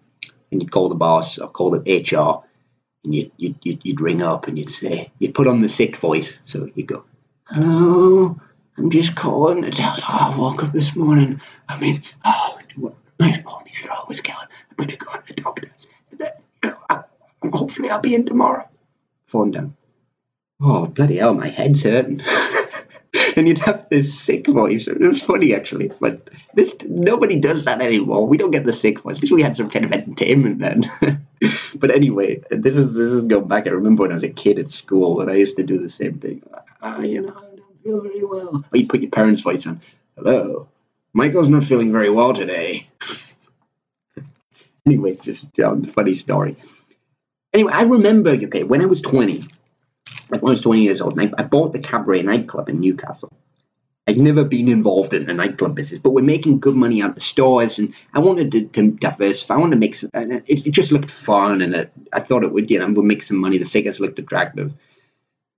and 0.52 0.62
you'd 0.62 0.72
call 0.72 0.90
the 0.90 0.96
boss 0.96 1.38
or 1.38 1.48
call 1.48 1.72
the 1.72 1.80
HR, 1.80 2.46
and 3.04 3.16
you'd, 3.16 3.32
you'd, 3.38 3.56
you'd, 3.64 3.82
you'd 3.84 4.02
ring 4.02 4.22
up 4.22 4.48
and 4.48 4.58
you'd 4.58 4.70
say, 4.70 5.12
you'd 5.20 5.34
put 5.34 5.48
on 5.48 5.62
the 5.62 5.70
sick 5.70 5.96
voice. 5.96 6.40
So 6.46 6.70
you'd 6.76 6.88
go, 6.88 7.06
hello, 7.46 8.40
I'm 8.78 8.90
just 8.90 9.16
calling 9.16 9.62
to 9.64 9.72
tell 9.72 9.96
you, 9.96 10.04
oh, 10.08 10.34
I 10.34 10.38
woke 10.38 10.64
up 10.64 10.74
this 10.74 10.96
morning. 10.96 11.42
I 11.68 11.80
mean, 11.80 11.98
oh, 12.26 12.60
my, 12.78 12.92
my 13.20 13.32
throat 13.72 14.08
was 14.08 14.22
killing. 14.22 14.48
I'm 14.70 14.76
going 14.78 14.90
to 14.90 14.98
go 14.98 15.12
to 15.12 15.34
the 15.34 15.42
doctor's. 15.42 15.88
And 16.12 16.20
then, 16.20 16.32
you 16.64 16.70
know, 16.70 16.78
I, 16.90 17.04
hopefully 17.52 17.90
I'll 17.90 18.02
be 18.02 18.16
in 18.16 18.26
tomorrow. 18.26 18.68
Phone 19.28 19.52
down. 19.52 19.76
Oh, 20.62 20.88
bloody 20.88 21.18
hell, 21.18 21.34
my 21.34 21.48
head's 21.48 21.84
hurting. 21.84 22.22
and 23.40 23.48
you'd 23.48 23.58
have 23.60 23.88
this 23.90 24.20
sick 24.20 24.48
voice. 24.48 24.88
It 24.88 25.00
was 25.00 25.24
funny 25.24 25.56
actually, 25.56 25.90
but 26.00 26.30
this 26.54 26.76
nobody 26.84 27.40
does 27.40 27.64
that 27.66 27.82
anymore. 27.82 28.28
We 28.28 28.38
don't 28.38 28.52
get 28.52 28.66
the 28.66 28.74
sick 28.74 29.00
voice. 29.00 29.18
At 29.18 29.24
least 29.24 29.34
we 29.34 29.42
had 29.42 29.56
some 29.56 29.70
kind 29.70 29.86
of 29.86 29.94
entertainment 29.94 30.60
then. 30.60 30.92
but 31.76 31.90
anyway, 31.90 32.44
this 32.52 32.76
is 32.76 32.94
this 32.94 33.12
is 33.12 33.24
going 33.24 33.48
back. 33.48 33.66
I 33.66 33.72
remember 33.72 34.02
when 34.02 34.12
I 34.12 34.16
was 34.16 34.24
a 34.24 34.30
kid 34.30 34.60
at 34.60 34.70
school, 34.70 35.22
and 35.22 35.32
I 35.32 35.36
used 35.36 35.56
to 35.56 35.64
do 35.64 35.80
the 35.80 35.90
same 35.90 36.20
thing. 36.20 36.44
Uh, 36.82 37.02
you 37.02 37.22
know, 37.22 37.30
I 37.30 37.56
don't 37.56 37.84
feel 37.84 38.02
very 38.02 38.26
well. 38.26 38.66
Or 38.72 38.78
you 38.78 38.88
put 38.88 39.00
your 39.00 39.12
parents' 39.12 39.42
voice 39.42 39.66
on. 39.66 39.80
Hello, 40.18 40.68
Michael's 41.14 41.50
not 41.50 41.64
feeling 41.64 41.94
very 41.94 42.10
well 42.10 42.34
today. 42.34 42.90
anyway, 44.86 45.16
just 45.16 45.48
a 45.58 45.88
funny 45.88 46.14
story. 46.14 46.58
Anyway, 47.54 47.72
I 47.74 47.84
remember, 47.84 48.32
okay, 48.32 48.64
when 48.64 48.82
I 48.82 48.86
was 48.86 49.02
20, 49.02 49.44
like 50.30 50.42
when 50.42 50.52
I 50.52 50.54
was 50.54 50.62
20 50.62 50.82
years 50.82 51.02
old, 51.02 51.18
and 51.18 51.34
I, 51.36 51.44
I 51.44 51.46
bought 51.46 51.74
the 51.74 51.80
Cabaret 51.80 52.22
nightclub 52.22 52.70
in 52.70 52.80
Newcastle. 52.80 53.32
I'd 54.08 54.18
never 54.18 54.44
been 54.44 54.70
involved 54.70 55.14
in 55.14 55.28
the 55.28 55.34
nightclub 55.34 55.76
business, 55.76 56.02
but 56.02 56.12
we're 56.12 56.24
making 56.24 56.60
good 56.60 56.76
money 56.76 57.02
out 57.04 57.10
of 57.10 57.16
the 57.16 57.22
stores, 57.22 57.78
and 57.78 57.94
I 58.14 58.20
wanted 58.20 58.52
to, 58.54 58.66
to 58.66 58.92
diversify. 58.92 59.56
I 59.56 59.60
wanted 59.60 59.76
to 59.76 59.80
make 59.80 59.96
some, 59.96 60.10
it, 60.14 60.44
it 60.48 60.72
just 60.72 60.92
looked 60.92 61.12
fun, 61.12 61.62
and 61.62 61.76
it, 61.76 61.92
I 62.12 62.20
thought 62.20 62.44
it 62.44 62.52
would, 62.52 62.72
you 62.72 62.80
know, 62.80 62.88
would 62.88 63.06
make 63.06 63.22
some 63.24 63.38
money. 63.38 63.60
The 63.60 63.66
figures 63.66 64.00
looked 64.00 64.18
attractive, 64.18 64.74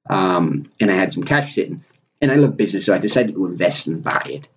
um, 0.09 0.69
and 0.79 0.91
I 0.91 0.95
had 0.95 1.13
some 1.13 1.23
cash 1.23 1.55
sitting, 1.55 1.83
and 2.19 2.31
I 2.31 2.35
love 2.35 2.57
business, 2.57 2.85
so 2.85 2.93
I 2.93 2.97
decided 2.97 3.35
to 3.35 3.45
invest 3.45 3.87
and 3.87 4.03
buy 4.03 4.21
it. 4.25 4.47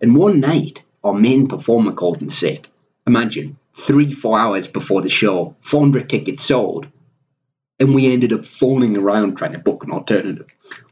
And 0.00 0.16
one 0.16 0.40
night, 0.40 0.82
our 1.02 1.14
main 1.14 1.46
performer 1.46 1.92
called 1.92 2.22
in 2.22 2.30
sick. 2.30 2.68
Imagine 3.06 3.58
three, 3.74 4.12
four 4.12 4.38
hours 4.38 4.68
before 4.68 5.02
the 5.02 5.10
show, 5.10 5.54
400 5.60 6.08
tickets 6.08 6.44
sold, 6.44 6.86
and 7.80 7.94
we 7.94 8.12
ended 8.12 8.32
up 8.32 8.44
phoning 8.44 8.96
around 8.96 9.36
trying 9.36 9.52
to 9.52 9.58
book 9.58 9.84
an 9.84 9.90
alternative. 9.90 10.46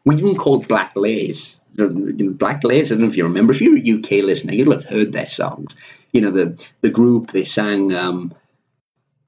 We 0.04 0.16
even 0.16 0.36
called 0.36 0.68
Black 0.68 0.92
Lace. 0.96 1.60
Black 1.76 2.64
Lace, 2.64 2.90
I 2.90 2.94
don't 2.94 3.02
know 3.02 3.08
if 3.08 3.16
you 3.16 3.24
remember. 3.24 3.52
If 3.52 3.60
you're 3.60 3.78
a 3.78 3.98
UK 3.98 4.24
listener, 4.24 4.52
you'll 4.52 4.72
have 4.72 4.84
heard 4.84 5.12
their 5.12 5.26
songs. 5.26 5.74
You 6.12 6.20
know, 6.20 6.30
the 6.30 6.62
the 6.82 6.90
group 6.90 7.30
they 7.30 7.44
sang 7.44 7.94
um, 7.94 8.34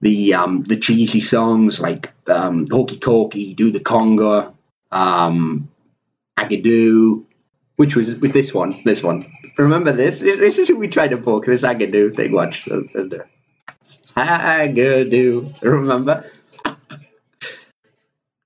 the 0.02 0.34
um, 0.34 0.62
the 0.64 0.76
cheesy 0.76 1.20
songs 1.20 1.80
like 1.80 2.12
um, 2.28 2.66
Hokey 2.70 3.54
Do 3.54 3.70
the 3.70 3.80
Conga, 3.80 4.52
um, 4.92 5.68
Agadoo, 6.37 7.25
which 7.76 7.96
was 7.96 8.16
with 8.16 8.34
this 8.34 8.52
one. 8.52 8.75
This 8.84 9.02
one. 9.02 9.30
Remember 9.56 9.92
this? 9.92 10.20
This 10.20 10.58
is 10.58 10.68
who 10.68 10.76
we 10.76 10.88
tried 10.88 11.12
to 11.12 11.16
book. 11.16 11.46
This 11.46 11.62
Agadoo 11.62 12.14
thing. 12.14 12.32
Watch 12.32 12.66
the, 12.66 12.87
the 12.92 13.25
Agadoo. 14.16 15.62
Remember? 15.62 16.30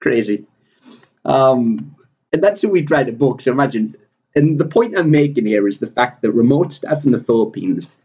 Crazy. 0.01 0.47
Um, 1.25 1.97
and 2.33 2.43
that's 2.43 2.63
who 2.63 2.69
we 2.69 2.83
try 2.83 3.05
to 3.05 3.13
book. 3.13 3.41
So 3.41 3.53
imagine. 3.53 3.97
And 4.35 4.59
the 4.59 4.67
point 4.67 4.97
I'm 4.97 5.11
making 5.11 5.47
here 5.47 5.67
is 5.67 5.79
the 5.79 5.87
fact 5.87 6.23
that 6.23 6.33
remote 6.33 6.73
staff 6.73 7.05
in 7.05 7.13
the 7.13 7.19
Philippines 7.19 7.97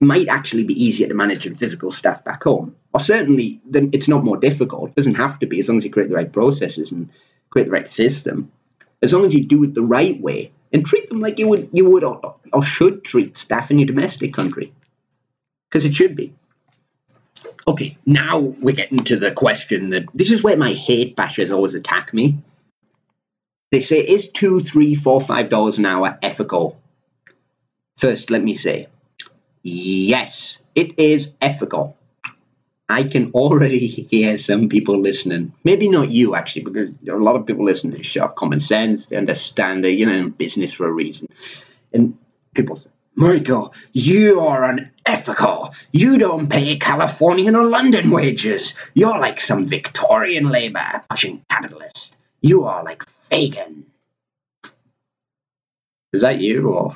might 0.00 0.28
actually 0.28 0.64
be 0.64 0.84
easier 0.84 1.06
to 1.06 1.14
manage 1.14 1.44
than 1.44 1.54
physical 1.54 1.92
staff 1.92 2.24
back 2.24 2.42
home. 2.42 2.74
Or 2.92 2.98
certainly, 2.98 3.60
then 3.64 3.90
it's 3.92 4.08
not 4.08 4.24
more 4.24 4.36
difficult. 4.36 4.90
It 4.90 4.96
doesn't 4.96 5.14
have 5.14 5.38
to 5.38 5.46
be 5.46 5.60
as 5.60 5.68
long 5.68 5.78
as 5.78 5.84
you 5.84 5.90
create 5.90 6.08
the 6.08 6.16
right 6.16 6.32
processes 6.32 6.90
and 6.90 7.08
create 7.50 7.66
the 7.66 7.70
right 7.70 7.88
system. 7.88 8.50
As 9.00 9.12
long 9.12 9.26
as 9.26 9.34
you 9.34 9.44
do 9.44 9.62
it 9.64 9.74
the 9.74 9.82
right 9.82 10.20
way 10.20 10.50
and 10.72 10.84
treat 10.84 11.08
them 11.08 11.20
like 11.20 11.38
you 11.38 11.48
would 11.48 11.68
you 11.72 11.88
would 11.88 12.02
or, 12.02 12.36
or 12.52 12.62
should 12.62 13.04
treat 13.04 13.36
staff 13.36 13.70
in 13.70 13.78
your 13.78 13.86
domestic 13.86 14.32
country, 14.32 14.72
because 15.68 15.84
it 15.84 15.94
should 15.94 16.16
be. 16.16 16.32
Okay, 17.66 17.96
now 18.04 18.38
we're 18.38 18.74
getting 18.74 19.04
to 19.04 19.16
the 19.16 19.30
question 19.30 19.90
that 19.90 20.06
this 20.14 20.32
is 20.32 20.42
where 20.42 20.56
my 20.56 20.72
hate 20.72 21.16
bashers 21.16 21.52
always 21.52 21.74
attack 21.74 22.12
me. 22.12 22.38
They 23.70 23.80
say, 23.80 24.00
is 24.00 24.30
two, 24.30 24.60
three, 24.60 24.94
four, 24.94 25.20
five 25.20 25.48
dollars 25.48 25.78
an 25.78 25.86
hour 25.86 26.18
ethical? 26.22 26.80
First, 27.96 28.30
let 28.30 28.42
me 28.42 28.54
say, 28.54 28.88
yes, 29.62 30.64
it 30.74 30.98
is 30.98 31.34
ethical. 31.40 31.96
I 32.88 33.04
can 33.04 33.30
already 33.32 33.86
hear 34.10 34.36
some 34.36 34.68
people 34.68 34.98
listening. 34.98 35.52
Maybe 35.64 35.88
not 35.88 36.10
you, 36.10 36.34
actually, 36.34 36.64
because 36.64 36.88
a 37.08 37.16
lot 37.16 37.36
of 37.36 37.46
people 37.46 37.64
listen 37.64 37.92
to 37.92 37.96
this 37.96 38.06
show 38.06 38.22
have 38.22 38.34
common 38.34 38.60
sense. 38.60 39.06
They 39.06 39.16
understand 39.16 39.84
that, 39.84 39.92
you 39.92 40.04
know, 40.04 40.12
in 40.12 40.30
business 40.30 40.72
for 40.72 40.86
a 40.86 40.92
reason. 40.92 41.28
And 41.92 42.18
people 42.54 42.76
say, 42.76 42.90
Michael, 43.14 43.74
you 43.92 44.40
are 44.40 44.64
unethical. 44.64 45.74
You 45.92 46.18
don't 46.18 46.48
pay 46.48 46.76
Californian 46.76 47.54
or 47.54 47.66
London 47.66 48.10
wages. 48.10 48.74
You're 48.94 49.18
like 49.18 49.38
some 49.38 49.66
Victorian 49.66 50.48
labor 50.48 51.02
pushing 51.10 51.44
capitalist. 51.50 52.14
You 52.40 52.64
are 52.64 52.82
like 52.82 53.04
Fagin. 53.30 53.84
Is 56.12 56.22
that 56.22 56.40
you? 56.40 56.68
Or 56.68 56.92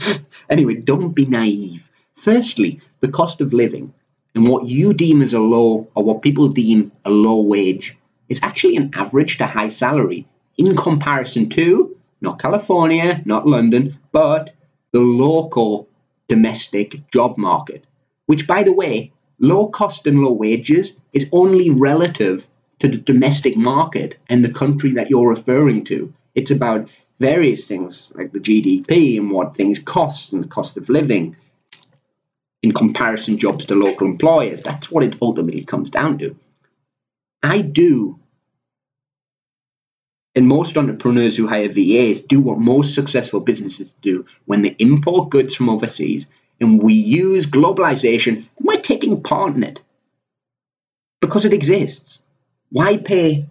anyway, 0.50 0.76
don't 0.76 1.12
be 1.12 1.26
naive. 1.26 1.90
Firstly, 2.14 2.80
the 3.00 3.10
cost 3.10 3.40
of 3.40 3.52
living 3.52 3.92
and 4.34 4.48
what 4.48 4.66
you 4.66 4.94
deem 4.94 5.22
as 5.22 5.32
a 5.34 5.40
low 5.40 5.88
or 5.94 6.02
what 6.02 6.22
people 6.22 6.48
deem 6.48 6.92
a 7.04 7.10
low 7.10 7.40
wage 7.42 7.96
is 8.28 8.40
actually 8.42 8.76
an 8.76 8.90
average 8.94 9.38
to 9.38 9.46
high 9.46 9.68
salary 9.68 10.26
in 10.56 10.76
comparison 10.76 11.48
to 11.50 11.96
not 12.20 12.40
California, 12.40 13.22
not 13.24 13.46
London, 13.46 13.98
but 14.12 14.54
the 14.92 15.00
local 15.00 15.88
domestic 16.28 17.10
job 17.10 17.36
market, 17.38 17.84
which, 18.26 18.46
by 18.46 18.62
the 18.62 18.72
way, 18.72 19.12
low 19.38 19.68
cost 19.68 20.06
and 20.06 20.20
low 20.20 20.32
wages 20.32 20.98
is 21.12 21.28
only 21.32 21.70
relative 21.70 22.46
to 22.78 22.88
the 22.88 22.96
domestic 22.96 23.56
market 23.56 24.16
and 24.28 24.44
the 24.44 24.52
country 24.52 24.92
that 24.92 25.10
you're 25.10 25.28
referring 25.28 25.84
to. 25.84 26.12
It's 26.34 26.50
about 26.50 26.88
various 27.20 27.66
things 27.66 28.12
like 28.14 28.32
the 28.32 28.40
GDP 28.40 29.18
and 29.18 29.30
what 29.30 29.56
things 29.56 29.78
cost 29.78 30.32
and 30.32 30.44
the 30.44 30.48
cost 30.48 30.76
of 30.76 30.88
living 30.88 31.36
in 32.62 32.72
comparison 32.72 33.38
jobs 33.38 33.64
to 33.66 33.74
local 33.74 34.06
employers. 34.06 34.60
That's 34.60 34.90
what 34.90 35.04
it 35.04 35.16
ultimately 35.20 35.64
comes 35.64 35.90
down 35.90 36.18
to. 36.18 36.36
I 37.42 37.60
do, 37.60 38.18
and 40.38 40.46
most 40.46 40.78
entrepreneurs 40.78 41.36
who 41.36 41.48
hire 41.48 41.68
VAs 41.68 42.20
do 42.20 42.38
what 42.38 42.60
most 42.60 42.94
successful 42.94 43.40
businesses 43.40 43.92
do 44.02 44.24
when 44.44 44.62
they 44.62 44.76
import 44.78 45.30
goods 45.30 45.52
from 45.52 45.68
overseas 45.68 46.28
and 46.60 46.80
we 46.80 46.92
use 46.92 47.44
globalization 47.44 48.36
and 48.36 48.46
we're 48.60 48.80
taking 48.80 49.20
part 49.20 49.56
in 49.56 49.64
it 49.64 49.80
because 51.20 51.44
it 51.44 51.52
exists. 51.52 52.20
Why 52.70 52.98
pay 52.98 53.46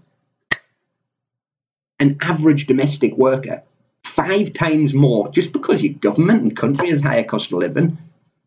an 1.99 2.19
average 2.21 2.67
domestic 2.67 3.17
worker 3.17 3.63
five 4.05 4.53
times 4.53 4.93
more 4.93 5.29
just 5.29 5.51
because 5.51 5.83
your 5.83 5.93
government 5.93 6.43
and 6.43 6.55
country 6.55 6.89
has 6.89 7.01
higher 7.01 7.25
cost 7.25 7.51
of 7.51 7.59
living? 7.59 7.97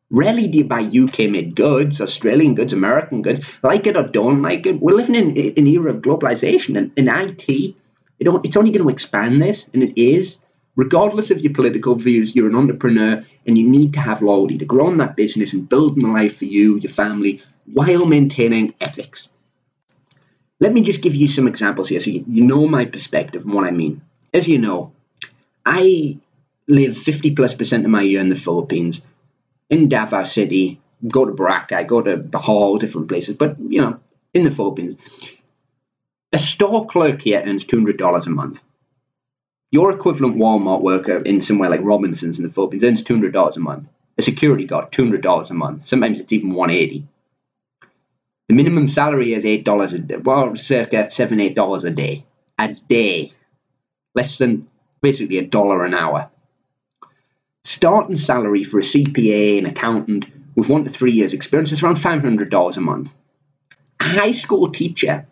Rarely 0.08 0.48
do 0.48 0.56
you 0.56 0.64
buy 0.64 0.80
UK 0.84 1.28
made 1.28 1.54
goods, 1.54 2.00
Australian 2.00 2.54
goods, 2.54 2.72
American 2.72 3.20
goods, 3.20 3.42
like 3.62 3.86
it 3.86 3.98
or 3.98 4.04
don't 4.04 4.40
like 4.40 4.64
it. 4.64 4.80
We're 4.80 4.96
living 4.96 5.14
in 5.14 5.36
an 5.58 5.66
era 5.66 5.90
of 5.90 6.00
globalization 6.00 6.78
and 6.78 6.90
in 6.96 7.06
IT, 7.06 7.76
it 8.20 8.28
it's 8.44 8.56
only 8.56 8.70
going 8.70 8.84
to 8.84 8.90
expand 8.90 9.38
this, 9.38 9.68
and 9.72 9.82
it 9.82 10.00
is. 10.00 10.36
Regardless 10.76 11.30
of 11.30 11.40
your 11.40 11.52
political 11.52 11.96
views, 11.96 12.34
you're 12.34 12.48
an 12.48 12.54
entrepreneur 12.54 13.24
and 13.46 13.58
you 13.58 13.68
need 13.68 13.94
to 13.94 14.00
have 14.00 14.22
loyalty 14.22 14.56
to 14.58 14.64
grow 14.64 14.88
in 14.88 14.98
that 14.98 15.16
business 15.16 15.52
and 15.52 15.68
building 15.68 16.04
a 16.04 16.12
life 16.12 16.38
for 16.38 16.44
you, 16.44 16.78
your 16.78 16.92
family, 16.92 17.42
while 17.72 18.06
maintaining 18.06 18.72
ethics. 18.80 19.28
Let 20.60 20.72
me 20.72 20.82
just 20.82 21.02
give 21.02 21.14
you 21.14 21.26
some 21.26 21.48
examples 21.48 21.88
here 21.88 22.00
so 22.00 22.10
you, 22.10 22.24
you 22.28 22.44
know 22.44 22.68
my 22.68 22.84
perspective 22.84 23.44
and 23.44 23.52
what 23.52 23.66
I 23.66 23.72
mean. 23.72 24.02
As 24.32 24.46
you 24.46 24.58
know, 24.58 24.92
I 25.66 26.16
live 26.68 26.96
50 26.96 27.34
plus 27.34 27.54
percent 27.54 27.84
of 27.84 27.90
my 27.90 28.02
year 28.02 28.20
in 28.20 28.28
the 28.28 28.36
Philippines, 28.36 29.04
in 29.68 29.88
Davao 29.88 30.24
City, 30.24 30.80
go 31.08 31.24
to 31.24 31.32
Boracay, 31.32 31.86
go 31.86 32.00
to 32.02 32.16
Bohol, 32.16 32.78
different 32.78 33.08
places, 33.08 33.36
but 33.36 33.56
you 33.58 33.80
know, 33.80 33.98
in 34.34 34.44
the 34.44 34.50
Philippines. 34.50 34.96
A 36.32 36.38
store 36.38 36.86
clerk 36.86 37.22
here 37.22 37.42
earns 37.44 37.64
$200 37.64 38.26
a 38.26 38.30
month. 38.30 38.62
Your 39.70 39.90
equivalent 39.92 40.36
Walmart 40.36 40.82
worker 40.82 41.18
in 41.18 41.40
somewhere 41.40 41.70
like 41.70 41.80
Robinson's 41.82 42.38
in 42.38 42.46
the 42.46 42.52
Philippines 42.52 42.84
earns 42.84 43.04
$200 43.04 43.56
a 43.56 43.60
month. 43.60 43.88
A 44.18 44.22
security 44.22 44.64
guard, 44.64 44.92
$200 44.92 45.50
a 45.50 45.54
month. 45.54 45.86
Sometimes 45.86 46.20
it's 46.20 46.32
even 46.32 46.54
180 46.54 47.06
the 48.50 48.56
minimum 48.56 48.88
salary 48.88 49.32
is 49.32 49.44
eight 49.44 49.64
dollars 49.64 49.92
a 49.92 50.00
day, 50.00 50.16
well, 50.16 50.56
circa 50.56 51.08
seven 51.12 51.38
eight 51.38 51.54
dollars 51.54 51.84
a 51.84 51.90
day, 51.92 52.24
a 52.58 52.74
day, 52.88 53.32
less 54.16 54.38
than 54.38 54.66
basically 55.00 55.38
a 55.38 55.46
dollar 55.46 55.84
an 55.84 55.94
hour. 55.94 56.28
Starting 57.62 58.16
salary 58.16 58.64
for 58.64 58.80
a 58.80 58.82
CPA, 58.82 59.58
an 59.58 59.66
accountant 59.66 60.26
with 60.56 60.68
one 60.68 60.82
to 60.82 60.90
three 60.90 61.12
years 61.12 61.32
experience 61.32 61.70
is 61.70 61.80
around 61.80 61.94
five 61.94 62.22
hundred 62.22 62.50
dollars 62.50 62.76
a 62.76 62.80
month. 62.80 63.14
A 64.00 64.04
high 64.04 64.32
school 64.32 64.72
teacher, 64.72 65.28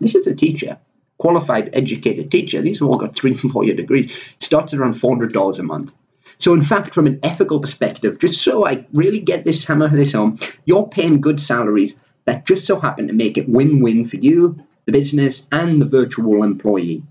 this 0.00 0.14
is 0.14 0.26
a 0.26 0.34
teacher, 0.34 0.78
qualified, 1.18 1.70
educated 1.72 2.30
teacher. 2.30 2.60
These 2.60 2.80
have 2.80 2.88
all 2.88 2.98
got 2.98 3.14
three 3.14 3.30
and 3.42 3.50
four 3.50 3.64
year 3.64 3.74
degrees. 3.74 4.14
Starts 4.38 4.74
around 4.74 4.94
four 4.94 5.12
hundred 5.12 5.32
dollars 5.32 5.58
a 5.58 5.62
month. 5.62 5.94
So, 6.38 6.54
in 6.54 6.62
fact, 6.62 6.94
from 6.94 7.06
an 7.06 7.20
ethical 7.22 7.60
perspective, 7.60 8.18
just 8.18 8.42
so 8.42 8.66
I 8.66 8.86
really 8.92 9.20
get 9.20 9.44
this 9.44 9.64
hammer 9.64 9.88
this 9.88 10.12
home, 10.12 10.38
you're 10.64 10.88
paying 10.88 11.20
good 11.20 11.38
salaries 11.38 11.96
that 12.24 12.46
just 12.46 12.66
so 12.66 12.80
happen 12.80 13.06
to 13.08 13.12
make 13.12 13.36
it 13.36 13.48
win 13.48 13.80
win 13.80 14.04
for 14.04 14.16
you, 14.16 14.58
the 14.86 14.92
business, 14.92 15.46
and 15.52 15.82
the 15.82 15.86
virtual 15.86 16.42
employee. 16.42 17.02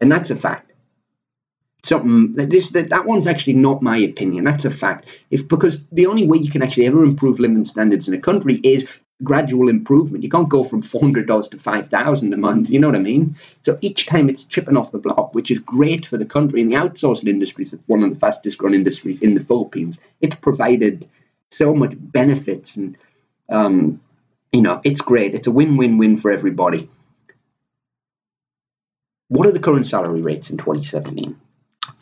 And 0.00 0.12
that's 0.12 0.30
a 0.30 0.36
fact. 0.36 0.72
Something 1.82 2.10
mm, 2.10 2.34
that 2.34 2.50
this 2.50 2.70
that, 2.70 2.90
that 2.90 3.06
one's 3.06 3.26
actually 3.26 3.54
not 3.54 3.80
my 3.80 3.96
opinion. 3.96 4.44
That's 4.44 4.64
a 4.64 4.70
fact. 4.70 5.08
If 5.30 5.48
because 5.48 5.86
the 5.92 6.06
only 6.06 6.26
way 6.26 6.38
you 6.38 6.50
can 6.50 6.62
actually 6.62 6.86
ever 6.86 7.04
improve 7.04 7.38
living 7.38 7.64
standards 7.64 8.08
in 8.08 8.14
a 8.14 8.20
country 8.20 8.56
is 8.56 8.86
gradual 9.22 9.68
improvement. 9.68 10.22
You 10.22 10.30
can't 10.30 10.48
go 10.48 10.62
from 10.62 10.82
four 10.82 11.00
hundred 11.00 11.26
dollars 11.26 11.48
to 11.48 11.58
five 11.58 11.88
thousand 11.88 12.32
a 12.32 12.36
month. 12.36 12.70
You 12.70 12.78
know 12.78 12.88
what 12.88 12.96
I 12.96 13.00
mean? 13.00 13.36
So 13.62 13.78
each 13.80 14.06
time 14.06 14.28
it's 14.28 14.44
chipping 14.44 14.76
off 14.76 14.92
the 14.92 14.98
block, 14.98 15.34
which 15.34 15.50
is 15.50 15.58
great 15.58 16.06
for 16.06 16.16
the 16.16 16.26
country. 16.26 16.60
And 16.60 16.70
the 16.70 16.76
outsourcing 16.76 17.28
industry 17.28 17.64
is 17.64 17.76
one 17.86 18.02
of 18.02 18.10
the 18.10 18.16
fastest 18.16 18.58
growing 18.58 18.74
industries 18.74 19.22
in 19.22 19.34
the 19.34 19.40
Philippines. 19.40 19.98
It's 20.20 20.36
provided 20.36 21.08
so 21.50 21.74
much 21.74 21.94
benefits 21.96 22.76
and 22.76 22.96
um, 23.48 24.00
you 24.52 24.62
know, 24.62 24.80
it's 24.84 25.00
great. 25.00 25.34
It's 25.34 25.46
a 25.46 25.52
win-win-win 25.52 26.16
for 26.16 26.30
everybody. 26.30 26.88
What 29.28 29.46
are 29.46 29.52
the 29.52 29.60
current 29.60 29.86
salary 29.86 30.22
rates 30.22 30.50
in 30.50 30.56
2017? 30.56 31.38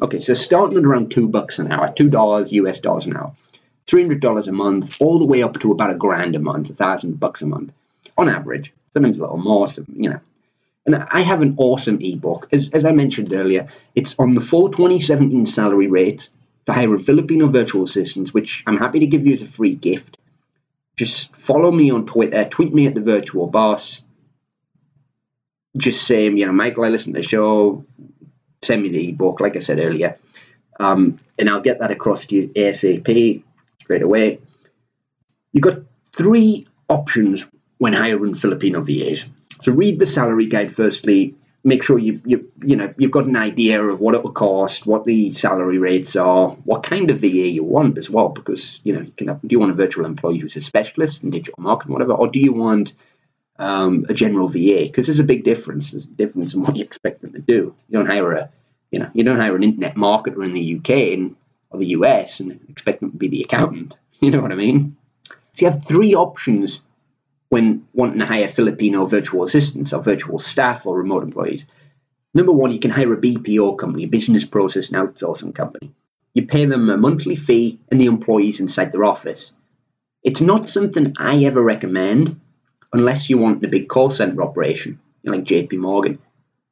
Okay, 0.01 0.21
so 0.21 0.35
starting 0.35 0.79
at 0.79 0.85
around 0.85 1.11
two 1.11 1.29
bucks 1.29 1.59
an 1.59 1.73
hour, 1.73 1.93
two 1.93 2.09
dollars 2.09 2.53
US 2.53 2.81
dollars 2.81 3.07
an 3.07 3.17
hour, 3.17 3.35
three 3.87 4.03
hundred 4.03 4.21
dollars 4.21 4.49
a 4.49 4.53
month, 4.53 5.01
all 5.01 5.19
the 5.19 5.27
way 5.27 5.43
up 5.43 5.59
to 5.61 5.73
about 5.73 5.93
a 5.93 5.97
grand 5.97 6.37
a 6.37 6.39
month, 6.39 6.71
a 6.71 6.75
thousand 6.75 7.21
bucks 7.21 7.43
a 7.43 7.47
month, 7.47 7.73
on 8.17 8.29
average. 8.29 8.73
Sometimes 8.93 9.19
a 9.19 9.23
little 9.23 9.39
more, 9.39 9.67
you 9.97 10.11
know. 10.11 10.21
And 10.87 10.97
I 10.97 11.21
have 11.21 11.41
an 11.41 11.55
awesome 11.57 11.99
ebook, 12.01 12.49
as, 12.53 12.71
as 12.71 12.85
I 12.85 12.93
mentioned 12.93 13.33
earlier. 13.33 13.69
It's 13.95 14.15
on 14.19 14.35
the 14.35 14.41
full 14.41 14.71
2017 14.71 15.47
salary 15.47 15.89
rate 15.89 16.29
for 16.67 16.75
hiring 16.75 16.99
Filipino 16.99 17.49
virtual 17.49 17.85
assistants, 17.85 18.35
which 18.35 18.63
I'm 18.67 18.77
happy 18.77 19.01
to 19.01 19.07
give 19.07 19.27
you 19.27 19.33
as 19.33 19.43
a 19.43 19.47
free 19.47 19.75
gift 19.75 20.19
just 20.97 21.35
follow 21.35 21.71
me 21.71 21.91
on 21.91 22.07
Twitter, 22.07 22.45
tweet 22.45 22.73
me 22.73 22.87
at 22.87 22.95
the 22.95 23.01
virtual 23.01 23.47
boss. 23.47 24.03
Just 25.77 26.07
say, 26.07 26.25
you 26.25 26.47
know, 26.47 26.53
Michael, 26.53 26.85
I 26.85 26.89
listened 26.89 27.17
to 27.17 27.23
the 27.23 27.27
show. 27.27 27.85
Send 28.63 28.83
me 28.83 28.89
the 28.91 29.09
ebook, 29.11 29.41
like 29.41 29.57
I 29.57 29.59
said 29.59 29.79
earlier, 29.79 30.15
um, 30.81 31.19
and 31.39 31.51
I'll 31.51 31.61
get 31.61 31.81
that 31.81 31.91
across 31.91 32.27
to 32.27 32.37
you 32.37 32.49
ASAP 32.49 33.43
straight 33.85 34.03
away. 34.03 34.39
You've 35.53 35.63
got 35.63 35.83
three 36.17 36.67
options 36.89 37.49
when 37.79 37.93
hiring 37.93 38.35
Filipino 38.35 38.81
VAs. 38.81 39.25
So 39.63 39.73
read 39.73 39.99
the 39.99 40.07
salary 40.07 40.47
guide 40.47 40.73
firstly, 40.73 41.35
make 41.63 41.83
sure 41.83 41.99
you 41.99 42.21
you 42.25 42.51
you 42.63 42.77
know 42.77 42.91
you've 42.99 43.11
got 43.11 43.27
an 43.27 43.37
idea 43.37 43.83
of 43.83 44.01
what 44.01 44.15
it 44.15 44.23
will 44.23 44.33
cost, 44.33 44.87
what 44.87 45.05
the 45.05 45.31
salary 45.33 45.79
rates 45.79 46.17
are, 46.17 46.51
what 46.65 46.83
kind 46.83 47.11
of 47.11 47.21
VA 47.21 47.49
you 47.59 47.63
want 47.63 47.99
as 47.99 48.09
well. 48.09 48.31
Because 48.31 48.81
you 48.85 48.95
know 48.95 49.03
you 49.03 49.13
can 49.13 49.29
have, 49.29 49.41
do 49.43 49.49
you 49.51 49.61
want 49.61 49.73
a 49.73 49.75
virtual 49.75 50.07
employee 50.07 50.39
who's 50.39 50.57
a 50.57 50.61
specialist 50.61 51.23
in 51.23 51.31
digital 51.31 51.63
marketing, 51.63 51.93
whatever, 51.93 52.13
or 52.13 52.29
do 52.29 52.41
you 52.41 52.53
want 52.53 52.93
um, 53.59 54.07
a 54.09 54.15
general 54.15 54.49
VA? 54.49 54.83
Because 54.83 55.07
there's 55.07 55.21
a 55.21 55.25
big 55.25 55.45
difference. 55.45 55.91
There's 55.91 56.07
a 56.07 56.09
difference 56.23 56.55
in 56.55 56.63
what 56.63 56.77
you 56.77 56.85
expect 56.85 57.21
them 57.21 57.33
to 57.33 57.41
do. 57.41 57.75
You 57.89 57.99
don't 57.99 58.07
hire 58.07 58.33
a 58.33 58.51
you 58.91 58.99
know 59.01 59.11
you 59.13 59.25
don't 59.25 59.41
hire 59.41 59.57
an 59.57 59.63
internet 59.63 59.95
marketer 59.95 60.45
in 60.45 60.53
the 60.53 60.77
UK 60.79 60.91
and, 61.15 61.37
or 61.75 61.79
the 61.79 61.89
US 61.89 62.41
and 62.41 62.61
expect 62.69 63.01
them 63.01 63.11
to 63.11 63.17
be 63.17 63.29
the 63.29 63.43
accountant. 63.43 63.95
You 64.21 64.31
know 64.31 64.41
what 64.41 64.53
I 64.53 64.57
mean? 64.57 64.97
So 65.53 65.67
you 65.67 65.71
have 65.71 65.85
three 65.85 66.15
options 66.15 66.87
when 67.49 67.87
wanting 67.93 68.21
to 68.21 68.27
hire 68.27 68.49
Filipino 68.49 69.05
virtual 69.05 69.45
assistants 69.45 69.93
or 69.93 70.03
virtual 70.03 70.39
staff 70.39 70.87
or 70.87 70.97
remote 70.97 71.23
employees. 71.23 71.67
Number 72.33 72.53
one, 72.53 72.73
you 72.73 72.81
can 72.81 72.91
hire 72.91 73.13
a 73.13 73.21
BPO 73.21 73.79
company, 73.79 74.05
a 74.05 74.09
business 74.09 74.45
process 74.45 74.91
and 74.91 74.97
outsourcing 74.97 75.55
company. 75.55 75.93
You 76.33 76.47
pay 76.47 76.65
them 76.65 76.91
a 76.91 76.97
monthly 76.97 77.37
fee 77.37 77.79
and 77.91 78.01
the 78.01 78.07
employees 78.07 78.61
inside 78.61 78.91
their 78.91 79.05
office. 79.05 79.55
It's 80.25 80.41
not 80.41 80.69
something 80.69 81.15
I 81.17 81.45
ever 81.45 81.63
recommend 81.63 82.41
unless 82.93 83.31
you 83.31 83.39
want 83.39 83.65
a 83.65 83.69
big 83.69 83.89
call 83.89 84.11
center 84.11 84.43
operation, 84.43 84.99
like 85.23 85.45
JP 85.45 85.79
Morgan. 85.79 86.19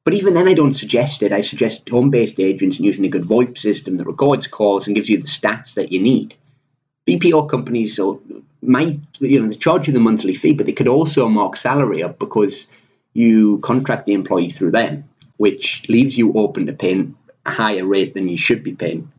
But 0.05 0.15
even 0.15 0.35
then, 0.35 0.49
I 0.49 0.55
don't 0.55 0.73
suggest 0.73 1.23
it. 1.23 1.33
I 1.33 1.41
suggest 1.41 1.89
home 1.89 2.11
based 2.11 2.41
agents 2.41 2.79
and 2.79 2.87
using 2.87 3.05
a 3.05 3.09
good 3.09 3.23
VoIP 3.23 3.57
system 3.57 3.97
that 3.97 4.07
records 4.07 4.47
calls 4.47 4.87
and 4.87 4.97
gives 4.97 5.09
you 5.09 5.19
the 5.19 5.27
stats 5.27 5.75
that 5.75 5.93
you 5.93 6.01
need. 6.01 6.35
BPO 7.07 7.49
companies 7.49 8.01
might, 8.61 9.01
you 9.19 9.41
know, 9.41 9.49
they 9.49 9.55
charge 9.55 9.87
you 9.87 9.93
the 9.93 10.01
monthly 10.01 10.35
fee, 10.35 10.55
but 10.55 10.67
they 10.67 10.73
could 10.73 10.89
also 10.89 11.29
mark 11.29 11.57
salary 11.57 12.03
up 12.03 12.19
because 12.19 12.67
you 13.13 13.59
contract 13.59 14.07
the 14.07 14.13
employee 14.13 14.51
through 14.51 14.71
them, 14.71 15.05
which 15.37 15.89
leaves 15.89 16.17
you 16.17 16.33
open 16.35 16.67
to 16.67 16.73
paying 16.73 17.17
a 17.45 17.51
higher 17.51 17.85
rate 17.85 18.15
than 18.15 18.29
you 18.29 18.37
should 18.37 18.63
be 18.63 18.75
paying, 18.75 19.11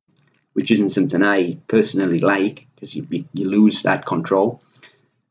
which 0.54 0.72
isn't 0.72 0.90
something 0.90 1.24
I 1.24 1.58
personally 1.68 2.20
like 2.20 2.66
because 2.76 2.96
you, 2.96 3.06
you 3.34 3.50
lose 3.50 3.84
that 3.84 4.06
control. 4.06 4.62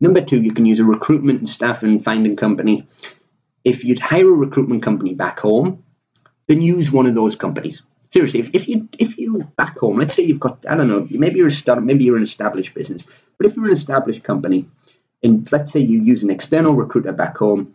Number 0.00 0.20
two, 0.20 0.42
you 0.42 0.52
can 0.52 0.66
use 0.66 0.80
a 0.80 0.84
recruitment 0.84 1.40
and 1.40 1.48
staff 1.48 1.82
and 1.82 2.02
finding 2.02 2.36
company. 2.36 2.86
If 3.64 3.84
you'd 3.84 3.98
hire 3.98 4.28
a 4.28 4.32
recruitment 4.32 4.82
company 4.82 5.14
back 5.14 5.38
home, 5.40 5.84
then 6.48 6.60
use 6.60 6.90
one 6.90 7.06
of 7.06 7.14
those 7.14 7.36
companies 7.36 7.82
seriously, 8.12 8.40
if, 8.40 8.50
if 8.52 8.68
you 8.68 8.88
if 8.98 9.18
you 9.18 9.32
back 9.56 9.78
home, 9.78 9.98
let's 9.98 10.14
say 10.14 10.22
you've 10.22 10.40
got 10.40 10.64
I 10.68 10.76
don't 10.76 10.88
know, 10.88 11.06
maybe 11.10 11.38
you're 11.38 11.48
a 11.48 11.50
start, 11.50 11.82
maybe 11.82 12.04
you're 12.04 12.16
an 12.16 12.22
established 12.22 12.74
business, 12.74 13.06
but 13.38 13.46
if 13.46 13.56
you're 13.56 13.66
an 13.66 13.72
established 13.72 14.22
company, 14.22 14.66
and 15.22 15.50
let's 15.50 15.72
say 15.72 15.80
you 15.80 16.00
use 16.02 16.22
an 16.22 16.30
external 16.30 16.74
recruiter 16.74 17.12
back 17.12 17.38
home, 17.38 17.74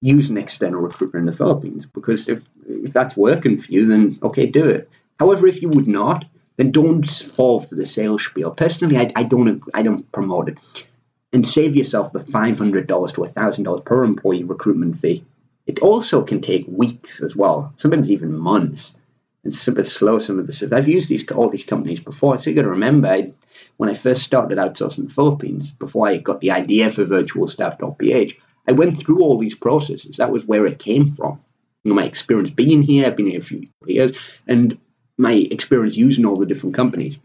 use 0.00 0.30
an 0.30 0.38
external 0.38 0.80
recruiter 0.80 1.18
in 1.18 1.26
the 1.26 1.32
Philippines 1.32 1.84
because 1.84 2.28
if 2.28 2.48
if 2.66 2.92
that's 2.92 3.16
working 3.16 3.56
for 3.58 3.72
you, 3.72 3.86
then 3.86 4.18
okay, 4.22 4.46
do 4.46 4.64
it. 4.64 4.88
However, 5.18 5.46
if 5.46 5.62
you 5.62 5.68
would 5.68 5.88
not, 5.88 6.24
then 6.56 6.70
don't 6.70 7.08
fall 7.08 7.60
for 7.60 7.74
the 7.74 7.86
sales 7.86 8.24
spiel. 8.24 8.52
Personally, 8.52 8.96
I, 8.96 9.10
I 9.16 9.22
don't 9.24 9.62
I 9.74 9.82
don't 9.82 10.10
promote 10.12 10.48
it. 10.48 10.86
And 11.32 11.46
save 11.46 11.76
yourself 11.76 12.12
the 12.12 12.20
five 12.20 12.58
hundred 12.58 12.86
dollars 12.86 13.12
to 13.12 13.24
thousand 13.24 13.64
dollars 13.64 13.82
per 13.84 14.04
employee 14.04 14.44
recruitment 14.44 14.96
fee. 14.96 15.24
It 15.66 15.78
also 15.78 16.22
can 16.22 16.40
take 16.40 16.66
weeks 16.68 17.22
as 17.22 17.36
well, 17.36 17.72
sometimes 17.76 18.10
even 18.10 18.36
months. 18.36 18.98
It's 19.44 19.66
a 19.66 19.72
bit 19.72 19.86
slow. 19.86 20.18
Some 20.18 20.38
of 20.38 20.46
this. 20.46 20.62
I've 20.62 20.88
used 20.88 21.08
these 21.08 21.28
all 21.32 21.48
these 21.48 21.64
companies 21.64 22.00
before, 22.00 22.38
so 22.38 22.50
you 22.50 22.56
got 22.56 22.62
to 22.62 22.68
remember 22.68 23.08
I, 23.08 23.32
when 23.76 23.88
I 23.88 23.94
first 23.94 24.22
started 24.22 24.58
outsourcing 24.58 24.98
in 24.98 25.04
the 25.06 25.14
Philippines, 25.14 25.72
before 25.72 26.06
I 26.06 26.18
got 26.18 26.40
the 26.40 26.52
idea 26.52 26.90
for 26.90 27.04
virtualstaff.ph, 27.04 28.38
I 28.68 28.72
went 28.72 28.98
through 28.98 29.20
all 29.20 29.38
these 29.38 29.54
processes. 29.54 30.18
That 30.18 30.30
was 30.30 30.46
where 30.46 30.66
it 30.66 30.78
came 30.78 31.12
from. 31.12 31.40
You 31.82 31.90
know, 31.90 31.96
my 31.96 32.04
experience 32.04 32.52
being 32.52 32.82
here, 32.82 33.06
I've 33.06 33.16
been 33.16 33.26
here 33.26 33.40
a 33.40 33.42
few 33.42 33.68
years, 33.86 34.12
and 34.46 34.78
my 35.18 35.32
experience 35.32 35.96
using 35.96 36.24
all 36.24 36.36
the 36.36 36.46
different 36.46 36.76
companies. 36.76 37.18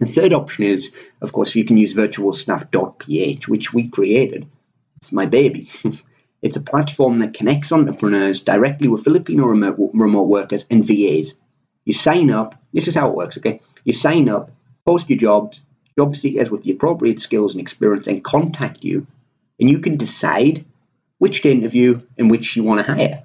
The 0.00 0.06
third 0.06 0.32
option 0.32 0.64
is, 0.64 0.94
of 1.20 1.32
course, 1.34 1.54
you 1.54 1.66
can 1.66 1.76
use 1.76 1.94
virtualstaff.ph, 1.94 3.46
which 3.48 3.74
we 3.74 3.88
created. 3.88 4.48
It's 4.96 5.12
my 5.12 5.26
baby. 5.26 5.68
it's 6.42 6.56
a 6.56 6.62
platform 6.62 7.18
that 7.18 7.34
connects 7.34 7.70
entrepreneurs 7.70 8.40
directly 8.40 8.88
with 8.88 9.04
Filipino 9.04 9.44
remote, 9.44 9.90
remote 9.92 10.28
workers 10.28 10.64
and 10.70 10.82
VAs. 10.82 11.34
You 11.84 11.92
sign 11.92 12.30
up, 12.30 12.54
this 12.72 12.88
is 12.88 12.94
how 12.94 13.10
it 13.10 13.14
works, 13.14 13.36
okay? 13.36 13.60
You 13.84 13.92
sign 13.92 14.30
up, 14.30 14.50
post 14.86 15.10
your 15.10 15.18
jobs, 15.18 15.60
job 15.98 16.16
seekers 16.16 16.50
with 16.50 16.62
the 16.62 16.72
appropriate 16.72 17.20
skills 17.20 17.52
and 17.52 17.60
experience 17.60 18.06
and 18.06 18.24
contact 18.24 18.82
you, 18.84 19.06
and 19.58 19.68
you 19.68 19.80
can 19.80 19.98
decide 19.98 20.64
which 21.18 21.42
to 21.42 21.50
interview 21.50 22.00
and 22.16 22.30
which 22.30 22.56
you 22.56 22.64
want 22.64 22.84
to 22.84 22.90
hire. 22.90 23.24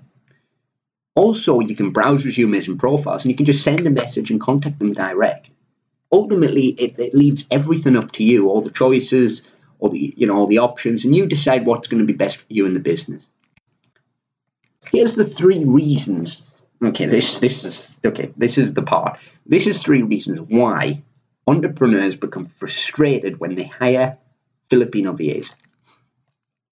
Also, 1.15 1.61
you 1.61 1.73
can 1.73 1.91
browse 1.91 2.25
resumes 2.25 2.67
and 2.67 2.77
profiles, 2.77 3.23
and 3.23 3.31
you 3.31 3.37
can 3.37 3.45
just 3.45 3.63
send 3.63 3.87
a 3.87 3.89
message 3.89 4.29
and 4.29 4.41
contact 4.41 4.77
them 4.79 4.91
direct. 4.91 5.47
Ultimately, 6.15 6.67
it, 6.67 6.97
it 6.97 7.13
leaves 7.13 7.45
everything 7.51 7.97
up 7.97 8.09
to 8.13 8.23
you, 8.23 8.47
all 8.47 8.61
the 8.61 8.71
choices, 8.71 9.45
all 9.79 9.89
the 9.89 10.13
you 10.15 10.25
know 10.25 10.37
all 10.37 10.47
the 10.47 10.59
options, 10.59 11.03
and 11.03 11.13
you 11.13 11.25
decide 11.25 11.65
what's 11.65 11.89
going 11.89 11.99
to 11.99 12.07
be 12.07 12.13
best 12.13 12.37
for 12.37 12.45
you 12.47 12.65
in 12.65 12.73
the 12.73 12.79
business. 12.79 13.25
Here's 14.89 15.17
the 15.17 15.25
three 15.25 15.65
reasons. 15.65 16.41
Okay, 16.81 17.07
this 17.07 17.41
this 17.41 17.65
is 17.65 17.99
okay. 18.05 18.31
This 18.37 18.57
is 18.57 18.73
the 18.73 18.81
part. 18.81 19.19
This 19.45 19.67
is 19.67 19.83
three 19.83 20.03
reasons 20.03 20.39
why 20.39 21.03
entrepreneurs 21.47 22.15
become 22.15 22.45
frustrated 22.45 23.41
when 23.41 23.55
they 23.55 23.65
hire 23.65 24.17
Filipino 24.69 25.11
VAs. 25.11 25.49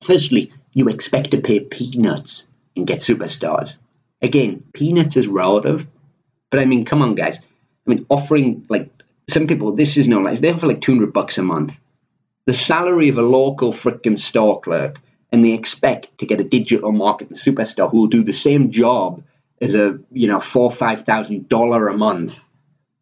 Firstly, 0.02 0.54
you 0.72 0.88
expect 0.88 1.32
to 1.32 1.42
pay 1.42 1.60
peanuts 1.60 2.48
and 2.78 2.88
get 2.88 3.00
superstars. 3.00 3.76
Again, 4.22 4.64
peanuts 4.72 5.18
is 5.18 5.28
relative, 5.28 5.86
but 6.50 6.62
I 6.62 6.66
mean, 6.66 6.86
come 6.86 7.02
on, 7.02 7.16
guys. 7.16 7.40
I 7.40 7.90
mean, 7.90 8.06
offering 8.08 8.66
like 8.70 8.90
some 9.30 9.48
people, 9.48 9.72
this 9.72 9.98
is 9.98 10.08
no 10.08 10.20
like 10.20 10.42
they 10.42 10.52
offer 10.52 10.68
like 10.68 10.82
two 10.82 10.94
hundred 10.94 11.14
bucks 11.14 11.38
a 11.38 11.44
month. 11.44 11.80
The 12.46 12.54
salary 12.54 13.10
of 13.10 13.18
a 13.18 13.22
local 13.22 13.72
freaking 13.72 14.20
store 14.20 14.60
clerk, 14.60 15.00
and 15.32 15.44
they 15.44 15.54
expect 15.54 16.18
to 16.18 16.26
get 16.26 16.42
a 16.42 16.44
digital 16.44 16.92
marketing 16.92 17.38
superstar 17.38 17.90
who 17.90 18.02
will 18.02 18.08
do 18.08 18.24
the 18.24 18.34
same 18.34 18.72
job 18.72 19.24
as 19.62 19.76
a 19.76 20.00
you 20.12 20.28
know 20.28 20.40
four 20.40 20.70
five 20.70 21.04
thousand 21.04 21.48
dollar 21.48 21.88
a 21.88 21.98
month 21.98 22.50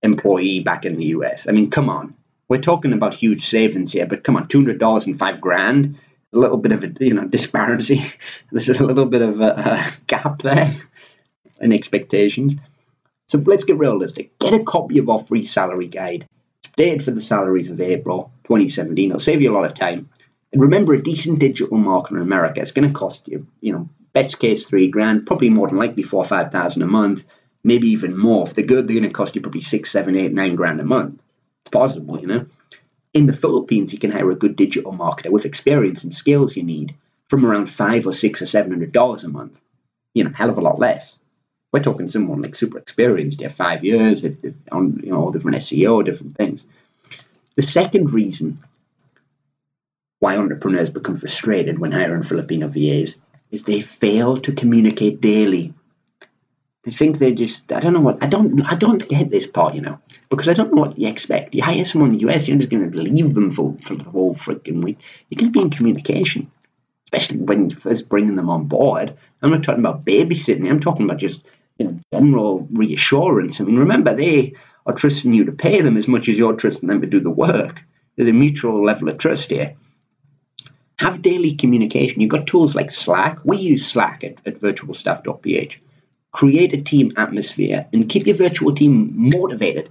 employee 0.03 0.61
back 0.61 0.85
in 0.85 0.97
the 0.97 1.05
US. 1.07 1.47
I 1.47 1.51
mean, 1.51 1.69
come 1.69 1.89
on. 1.89 2.15
We're 2.47 2.57
talking 2.57 2.93
about 2.93 3.13
huge 3.13 3.45
savings 3.45 3.93
here, 3.93 4.05
but 4.05 4.23
come 4.23 4.35
on, 4.35 4.47
two 4.47 4.59
hundred 4.59 4.79
dollars 4.79 5.07
and 5.07 5.17
five 5.17 5.41
grand. 5.41 5.97
A 6.33 6.39
little 6.39 6.57
bit 6.57 6.71
of 6.71 6.83
a 6.83 6.91
you 6.99 7.13
know 7.13 7.27
disparity. 7.27 8.03
There's 8.51 8.69
a 8.69 8.85
little 8.85 9.05
bit 9.05 9.21
of 9.21 9.41
a, 9.41 9.51
a 9.51 9.91
gap 10.07 10.41
there 10.41 10.73
in 11.59 11.73
expectations. 11.73 12.55
So 13.31 13.37
let's 13.37 13.63
get 13.63 13.77
realistic. 13.77 14.37
Get 14.39 14.53
a 14.53 14.61
copy 14.61 14.97
of 14.97 15.07
our 15.07 15.17
free 15.17 15.45
salary 15.45 15.87
guide. 15.87 16.27
It's 16.65 16.73
dated 16.75 17.01
for 17.01 17.11
the 17.11 17.21
salaries 17.21 17.71
of 17.71 17.79
April 17.79 18.29
2017. 18.43 19.09
It'll 19.09 19.21
save 19.21 19.41
you 19.41 19.49
a 19.49 19.55
lot 19.55 19.63
of 19.63 19.73
time. 19.73 20.09
And 20.51 20.61
remember, 20.61 20.93
a 20.93 21.01
decent 21.01 21.39
digital 21.39 21.77
marketer 21.77 22.17
in 22.17 22.23
America 22.23 22.59
is 22.59 22.73
going 22.73 22.89
to 22.89 22.93
cost 22.93 23.29
you, 23.29 23.47
you 23.61 23.71
know, 23.71 23.87
best 24.11 24.37
case 24.39 24.67
three 24.67 24.89
grand, 24.89 25.25
probably 25.25 25.49
more 25.49 25.69
than 25.69 25.77
likely 25.77 26.03
four 26.03 26.21
or 26.21 26.27
five 26.27 26.51
thousand 26.51 26.81
a 26.81 26.87
month, 26.87 27.23
maybe 27.63 27.87
even 27.87 28.17
more. 28.17 28.45
If 28.45 28.53
they're 28.53 28.65
good, 28.65 28.89
they're 28.89 28.99
going 28.99 29.07
to 29.07 29.13
cost 29.13 29.33
you 29.33 29.39
probably 29.39 29.61
six, 29.61 29.91
seven, 29.91 30.17
eight, 30.17 30.33
nine 30.33 30.57
grand 30.57 30.81
a 30.81 30.83
month. 30.83 31.21
It's 31.61 31.71
possible, 31.71 32.19
you 32.19 32.27
know. 32.27 32.45
In 33.13 33.27
the 33.27 33.33
Philippines, 33.43 33.93
you 33.93 33.99
can 33.99 34.11
hire 34.11 34.29
a 34.29 34.35
good 34.35 34.57
digital 34.57 34.91
marketer 34.91 35.29
with 35.29 35.45
experience 35.45 36.03
and 36.03 36.13
skills 36.13 36.57
you 36.57 36.63
need 36.63 36.95
from 37.29 37.45
around 37.45 37.69
five 37.69 38.05
or 38.05 38.13
six 38.13 38.41
or 38.41 38.45
seven 38.45 38.73
hundred 38.73 38.91
dollars 38.91 39.23
a 39.23 39.29
month. 39.29 39.61
You 40.13 40.25
know, 40.25 40.31
hell 40.35 40.49
of 40.49 40.57
a 40.57 40.61
lot 40.61 40.79
less 40.79 41.17
we're 41.71 41.81
talking 41.81 42.07
someone 42.07 42.41
like 42.41 42.55
super 42.55 42.77
experienced, 42.77 43.39
they 43.39 43.45
have 43.45 43.55
five 43.55 43.83
years, 43.83 44.21
they've, 44.21 44.39
they've 44.41 44.57
on 44.71 45.01
you 45.03 45.11
know 45.11 45.31
different 45.31 45.57
SEO, 45.57 46.05
different 46.05 46.35
things. 46.35 46.65
The 47.55 47.61
second 47.61 48.13
reason 48.13 48.59
why 50.19 50.37
entrepreneurs 50.37 50.89
become 50.89 51.15
frustrated 51.15 51.79
when 51.79 51.91
hiring 51.91 52.23
Filipino 52.23 52.67
VAs 52.67 53.17
is 53.49 53.63
they 53.63 53.81
fail 53.81 54.37
to 54.37 54.53
communicate 54.53 55.21
daily. 55.21 55.73
They 56.83 56.91
think 56.91 57.17
they 57.17 57.33
just 57.33 57.71
I 57.71 57.79
don't 57.79 57.93
know 57.93 58.01
what 58.01 58.23
I 58.23 58.27
don't 58.27 58.61
I 58.65 58.75
don't 58.75 59.07
get 59.07 59.29
this 59.29 59.47
part, 59.47 59.75
you 59.75 59.81
know, 59.81 59.99
because 60.29 60.49
I 60.49 60.53
don't 60.53 60.73
know 60.73 60.81
what 60.81 60.97
you 60.97 61.07
expect. 61.07 61.53
You 61.53 61.63
hire 61.63 61.85
someone 61.85 62.11
in 62.11 62.17
the 62.17 62.29
US, 62.29 62.47
you're 62.47 62.57
just 62.57 62.69
going 62.69 62.89
to 62.89 62.97
leave 62.97 63.33
them 63.33 63.49
for, 63.49 63.77
for 63.85 63.95
the 63.95 64.03
whole 64.03 64.35
freaking 64.35 64.83
week. 64.83 64.99
You're 65.29 65.39
going 65.39 65.51
to 65.51 65.57
be 65.59 65.63
in 65.63 65.69
communication, 65.69 66.51
especially 67.05 67.39
when 67.39 67.69
you 67.69 67.75
first 67.75 68.09
bringing 68.09 68.35
them 68.35 68.49
on 68.49 68.65
board. 68.65 69.15
I'm 69.41 69.51
not 69.51 69.63
talking 69.63 69.81
about 69.81 70.05
babysitting. 70.05 70.69
I'm 70.69 70.79
talking 70.79 71.05
about 71.05 71.19
just 71.19 71.45
you 71.77 71.85
know, 71.85 71.99
general 72.13 72.67
reassurance. 72.71 73.59
I 73.59 73.63
mean, 73.63 73.77
remember, 73.77 74.15
they 74.15 74.53
are 74.85 74.93
trusting 74.93 75.33
you 75.33 75.45
to 75.45 75.51
pay 75.51 75.81
them 75.81 75.97
as 75.97 76.07
much 76.07 76.29
as 76.29 76.37
you're 76.37 76.53
trusting 76.53 76.87
them 76.87 77.01
to 77.01 77.07
do 77.07 77.19
the 77.19 77.31
work. 77.31 77.83
There's 78.15 78.29
a 78.29 78.33
mutual 78.33 78.83
level 78.83 79.09
of 79.09 79.17
trust 79.17 79.49
here. 79.49 79.75
Have 80.99 81.21
daily 81.21 81.55
communication. 81.55 82.21
You've 82.21 82.29
got 82.29 82.47
tools 82.47 82.75
like 82.75 82.91
Slack. 82.91 83.39
We 83.43 83.57
use 83.57 83.85
Slack 83.85 84.23
at, 84.23 84.45
at 84.45 84.59
virtualstaff.ph. 84.59 85.81
Create 86.31 86.73
a 86.73 86.81
team 86.81 87.11
atmosphere 87.17 87.87
and 87.91 88.07
keep 88.07 88.27
your 88.27 88.35
virtual 88.35 88.75
team 88.75 89.13
motivated. 89.15 89.89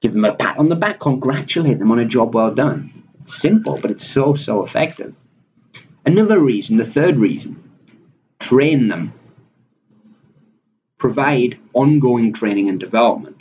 Give 0.00 0.12
them 0.12 0.24
a 0.24 0.34
pat 0.34 0.58
on 0.58 0.68
the 0.68 0.76
back, 0.76 1.00
congratulate 1.00 1.78
them 1.78 1.90
on 1.90 1.98
a 1.98 2.04
job 2.04 2.34
well 2.34 2.54
done. 2.54 3.04
It's 3.22 3.40
simple, 3.40 3.78
but 3.80 3.90
it's 3.90 4.06
so, 4.06 4.34
so 4.34 4.62
effective. 4.62 5.16
Another 6.04 6.38
reason, 6.38 6.76
the 6.76 6.84
third 6.84 7.18
reason, 7.18 7.62
train 8.38 8.88
them 8.88 9.14
provide 11.04 11.58
ongoing 11.74 12.32
training 12.32 12.70
and 12.70 12.80
development, 12.80 13.38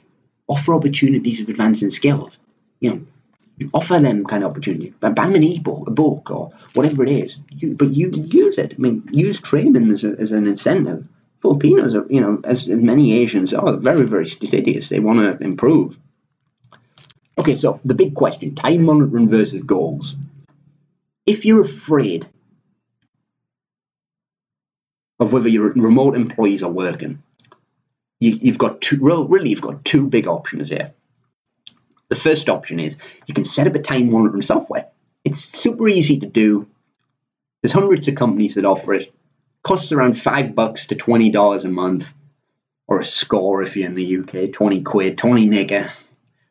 offer 0.49 0.73
opportunities 0.73 1.39
of 1.39 1.47
advancing 1.47 1.91
skills. 1.91 2.39
You 2.81 2.89
know, 2.89 3.69
offer 3.73 3.99
them 3.99 4.25
kind 4.25 4.43
of 4.43 4.51
opportunity. 4.51 4.93
Buy 4.99 5.11
them 5.11 5.35
an 5.35 5.45
ebook, 5.45 5.87
a 5.87 5.91
book, 5.91 6.29
or 6.29 6.51
whatever 6.73 7.05
it 7.05 7.11
is. 7.13 7.39
You, 7.51 7.75
but 7.75 7.95
you 7.95 8.11
use 8.13 8.57
it. 8.57 8.73
I 8.73 8.81
mean, 8.81 9.07
use 9.13 9.39
training 9.39 9.91
as, 9.93 10.03
a, 10.03 10.09
as 10.09 10.33
an 10.33 10.45
incentive. 10.45 11.07
Filipinos 11.41 11.95
are, 11.95 12.05
you 12.09 12.19
know, 12.19 12.41
as 12.43 12.67
many 12.67 13.13
Asians 13.13 13.53
are, 13.53 13.77
very, 13.77 14.05
very 14.07 14.25
studious. 14.25 14.89
They 14.89 14.99
want 14.99 15.19
to 15.19 15.41
improve. 15.41 15.97
Okay, 17.37 17.55
so 17.55 17.79
the 17.85 17.95
big 17.95 18.13
question 18.13 18.55
time 18.55 18.83
monitoring 18.83 19.29
versus 19.29 19.63
goals. 19.63 20.17
If 21.25 21.45
you're 21.45 21.61
afraid 21.61 22.27
of 25.21 25.31
whether 25.31 25.47
your 25.47 25.69
remote 25.69 26.15
employees 26.17 26.61
are 26.61 26.69
working, 26.69 27.23
you, 28.23 28.51
have 28.51 28.57
got 28.57 28.81
two, 28.81 28.97
really, 29.01 29.49
you've 29.49 29.61
got 29.61 29.83
two 29.83 30.07
big 30.07 30.27
options 30.27 30.69
here. 30.69 30.93
The 32.09 32.15
first 32.15 32.49
option 32.49 32.79
is 32.79 32.97
you 33.27 33.33
can 33.33 33.45
set 33.45 33.67
up 33.67 33.75
a 33.75 33.79
time 33.79 34.11
monitoring 34.11 34.41
software. 34.41 34.87
It's 35.23 35.39
super 35.39 35.87
easy 35.87 36.19
to 36.19 36.27
do. 36.27 36.67
There's 37.61 37.71
hundreds 37.71 38.07
of 38.07 38.15
companies 38.15 38.55
that 38.55 38.65
offer 38.65 38.93
it. 38.93 39.13
Costs 39.63 39.91
around 39.91 40.17
five 40.17 40.53
bucks 40.53 40.87
to 40.87 40.95
twenty 40.95 41.31
dollars 41.31 41.63
a 41.63 41.69
month, 41.69 42.13
or 42.87 42.99
a 42.99 43.05
score 43.05 43.61
if 43.61 43.77
you're 43.77 43.87
in 43.87 43.95
the 43.95 44.17
UK, 44.17 44.51
twenty 44.51 44.81
quid, 44.81 45.17
twenty 45.17 45.47
nicker, 45.47 45.89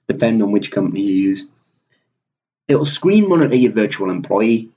depending 0.09 0.43
on 0.43 0.53
which 0.53 0.73
company 0.73 1.03
you 1.03 1.15
use. 1.29 1.47
It'll 2.69 2.87
screen 2.87 3.29
monitor 3.29 3.55
your 3.55 3.73
virtual 3.73 4.11
employee, 4.11 4.71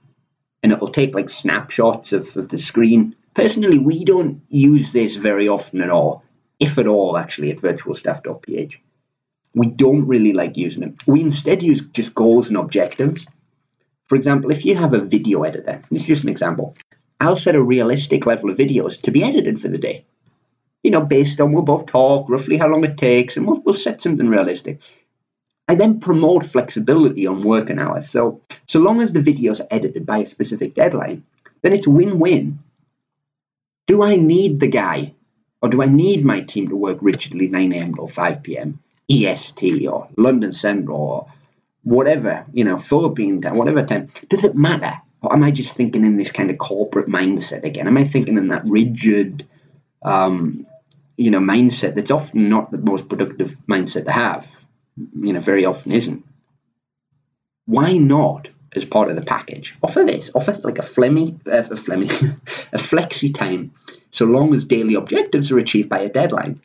and 0.61 0.73
it'll 0.73 0.89
take 0.89 1.15
like 1.15 1.29
snapshots 1.29 2.11
of, 2.11 2.35
of 2.35 2.49
the 2.49 2.57
screen. 2.57 3.15
Personally, 3.33 3.79
we 3.79 4.03
don't 4.03 4.41
use 4.49 4.91
this 4.91 5.15
very 5.15 5.47
often 5.47 5.81
at 5.81 5.89
all 5.89 6.24
if 6.59 6.77
at 6.77 6.87
all, 6.87 7.17
actually, 7.17 7.51
at 7.51 7.57
virtualstaff.ph. 7.57 8.81
We 9.53 9.67
don't 9.67 10.07
really 10.07 10.33
like 10.33 10.57
using 10.57 10.81
them. 10.81 10.97
We 11.07 11.21
instead 11.21 11.63
use 11.63 11.81
just 11.81 12.13
goals 12.13 12.49
and 12.49 12.57
objectives. 12.57 13.27
For 14.05 14.15
example, 14.15 14.51
if 14.51 14.65
you 14.65 14.75
have 14.75 14.93
a 14.93 14.99
video 14.99 15.43
editor, 15.43 15.81
this 15.89 16.01
is 16.01 16.07
just 16.07 16.23
an 16.23 16.29
example, 16.29 16.75
I'll 17.19 17.35
set 17.35 17.55
a 17.55 17.63
realistic 17.63 18.25
level 18.25 18.49
of 18.49 18.57
videos 18.57 19.01
to 19.03 19.11
be 19.11 19.23
edited 19.23 19.59
for 19.59 19.69
the 19.69 19.77
day. 19.77 20.05
You 20.83 20.91
know, 20.91 21.01
based 21.01 21.39
on 21.39 21.51
we'll 21.51 21.63
both 21.63 21.87
talk, 21.87 22.29
roughly 22.29 22.57
how 22.57 22.67
long 22.67 22.83
it 22.83 22.97
takes, 22.97 23.37
and 23.37 23.47
we'll, 23.47 23.61
we'll 23.61 23.73
set 23.73 24.01
something 24.01 24.27
realistic. 24.27 24.81
I 25.67 25.75
then 25.75 25.99
promote 25.99 26.45
flexibility 26.45 27.25
on 27.25 27.43
working 27.43 27.79
hours. 27.79 28.09
So, 28.09 28.41
so 28.67 28.79
long 28.79 29.01
as 29.01 29.11
the 29.11 29.21
videos 29.21 29.59
are 29.59 29.67
edited 29.71 30.05
by 30.05 30.19
a 30.19 30.25
specific 30.25 30.75
deadline, 30.75 31.23
then 31.61 31.73
it's 31.73 31.87
win-win. 31.87 32.59
Do 33.87 34.03
I 34.03 34.17
need 34.17 34.59
the 34.59 34.67
guy 34.67 35.15
or 35.65 35.69
do 35.69 35.81
I 35.81 35.87
need 35.87 36.23
my 36.23 36.41
team 36.41 36.67
to 36.67 36.75
work 36.75 36.99
rigidly 37.01 37.47
9 37.47 37.73
a.m. 37.73 37.95
till 37.95 38.07
5 38.07 38.43
p.m.? 38.43 38.79
EST 39.09 39.87
or 39.87 40.07
London 40.15 40.51
Central 40.51 40.97
or 40.99 41.33
whatever, 41.81 42.45
you 42.53 42.63
know, 42.63 42.77
Philippine 42.77 43.41
time, 43.41 43.55
whatever 43.55 43.83
time. 43.83 44.07
Does 44.29 44.43
it 44.43 44.55
matter? 44.55 44.93
Or 45.23 45.33
am 45.33 45.43
I 45.43 45.49
just 45.49 45.75
thinking 45.75 46.05
in 46.05 46.17
this 46.17 46.31
kind 46.31 46.51
of 46.51 46.59
corporate 46.59 47.07
mindset 47.07 47.63
again? 47.63 47.87
Am 47.87 47.97
I 47.97 48.03
thinking 48.03 48.37
in 48.37 48.49
that 48.49 48.67
rigid, 48.67 49.47
um, 50.03 50.67
you 51.17 51.31
know, 51.31 51.39
mindset 51.39 51.95
that's 51.95 52.11
often 52.11 52.47
not 52.47 52.69
the 52.69 52.77
most 52.77 53.09
productive 53.09 53.57
mindset 53.67 54.05
to 54.05 54.11
have? 54.11 54.47
You 54.97 55.33
know, 55.33 55.39
very 55.39 55.65
often 55.65 55.93
isn't. 55.93 56.23
Why 57.65 57.97
not, 57.97 58.49
as 58.75 58.85
part 58.85 59.09
of 59.09 59.15
the 59.15 59.21
package, 59.21 59.75
offer 59.83 60.03
this? 60.03 60.31
Offer 60.35 60.53
like 60.63 60.79
a 60.79 60.83
flemmy, 60.83 61.35
uh, 61.47 61.59
a 61.59 61.75
flemmy, 61.75 62.09
a 62.73 62.77
flexi 62.77 63.33
time, 63.33 63.71
so 64.09 64.25
long 64.25 64.53
as 64.53 64.65
daily 64.65 64.95
objectives 64.95 65.51
are 65.51 65.59
achieved 65.59 65.89
by 65.89 65.99
a 65.99 66.09
deadline. 66.09 66.61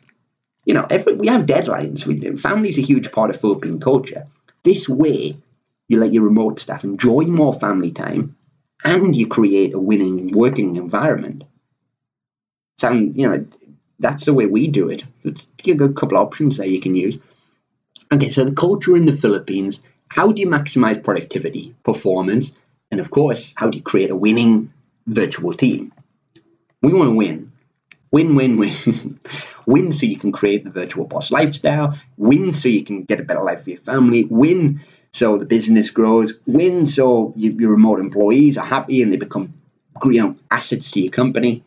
You 0.65 0.75
know, 0.75 0.85
every 0.89 1.13
we 1.13 1.27
have 1.27 1.45
deadlines. 1.45 2.05
We, 2.05 2.35
family's 2.35 2.77
a 2.77 2.83
huge 2.83 3.11
part 3.11 3.29
of 3.29 3.39
Philippine 3.39 3.79
culture. 3.79 4.27
This 4.63 4.87
way, 4.87 5.37
you 5.87 5.99
let 5.99 6.13
your 6.13 6.23
remote 6.23 6.59
staff 6.59 6.83
enjoy 6.83 7.23
more 7.23 7.53
family 7.53 7.91
time, 7.91 8.35
and 8.83 9.15
you 9.15 9.27
create 9.27 9.73
a 9.73 9.79
winning 9.79 10.31
working 10.31 10.75
environment. 10.75 11.43
Sound, 12.77 13.17
you 13.17 13.29
know, 13.29 13.45
that's 13.99 14.25
the 14.25 14.33
way 14.33 14.45
we 14.45 14.67
do 14.67 14.89
it. 14.89 15.03
Give 15.57 15.81
a 15.81 15.89
couple 15.89 16.17
of 16.17 16.25
options 16.25 16.57
there 16.57 16.65
you 16.65 16.81
can 16.81 16.95
use. 16.95 17.17
Okay, 18.11 18.29
so 18.29 18.43
the 18.43 18.53
culture 18.53 18.97
in 18.97 19.05
the 19.05 19.11
Philippines. 19.11 19.81
How 20.11 20.33
do 20.33 20.41
you 20.41 20.47
maximize 20.47 21.01
productivity, 21.01 21.73
performance, 21.85 22.51
and 22.91 22.99
of 22.99 23.09
course, 23.09 23.53
how 23.55 23.69
do 23.69 23.77
you 23.77 23.81
create 23.81 24.09
a 24.09 24.15
winning 24.15 24.73
virtual 25.07 25.53
team? 25.53 25.93
We 26.81 26.91
want 26.91 27.11
to 27.11 27.15
win. 27.15 27.53
Win, 28.11 28.35
win, 28.35 28.57
win. 28.57 28.73
win 29.65 29.93
so 29.93 30.05
you 30.05 30.17
can 30.17 30.33
create 30.33 30.65
the 30.65 30.69
virtual 30.69 31.05
boss 31.05 31.31
lifestyle. 31.31 31.97
Win 32.17 32.51
so 32.51 32.67
you 32.67 32.83
can 32.83 33.05
get 33.05 33.21
a 33.21 33.23
better 33.23 33.41
life 33.41 33.63
for 33.63 33.69
your 33.69 33.79
family. 33.79 34.25
Win 34.25 34.81
so 35.13 35.37
the 35.37 35.45
business 35.45 35.91
grows. 35.91 36.33
Win 36.45 36.85
so 36.85 37.31
you, 37.37 37.53
your 37.53 37.71
remote 37.71 38.01
employees 38.01 38.57
are 38.57 38.65
happy 38.65 39.01
and 39.01 39.13
they 39.13 39.17
become 39.17 39.53
you 40.03 40.21
know, 40.21 40.35
assets 40.51 40.91
to 40.91 40.99
your 40.99 41.11
company. 41.13 41.63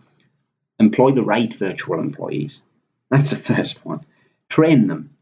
Employ 0.79 1.13
the 1.13 1.25
right 1.25 1.53
virtual 1.55 1.99
employees. 1.99 2.61
That's 3.09 3.31
the 3.31 3.37
first 3.55 3.83
one. 3.87 4.05
Train 4.51 4.87
them. 4.87 5.17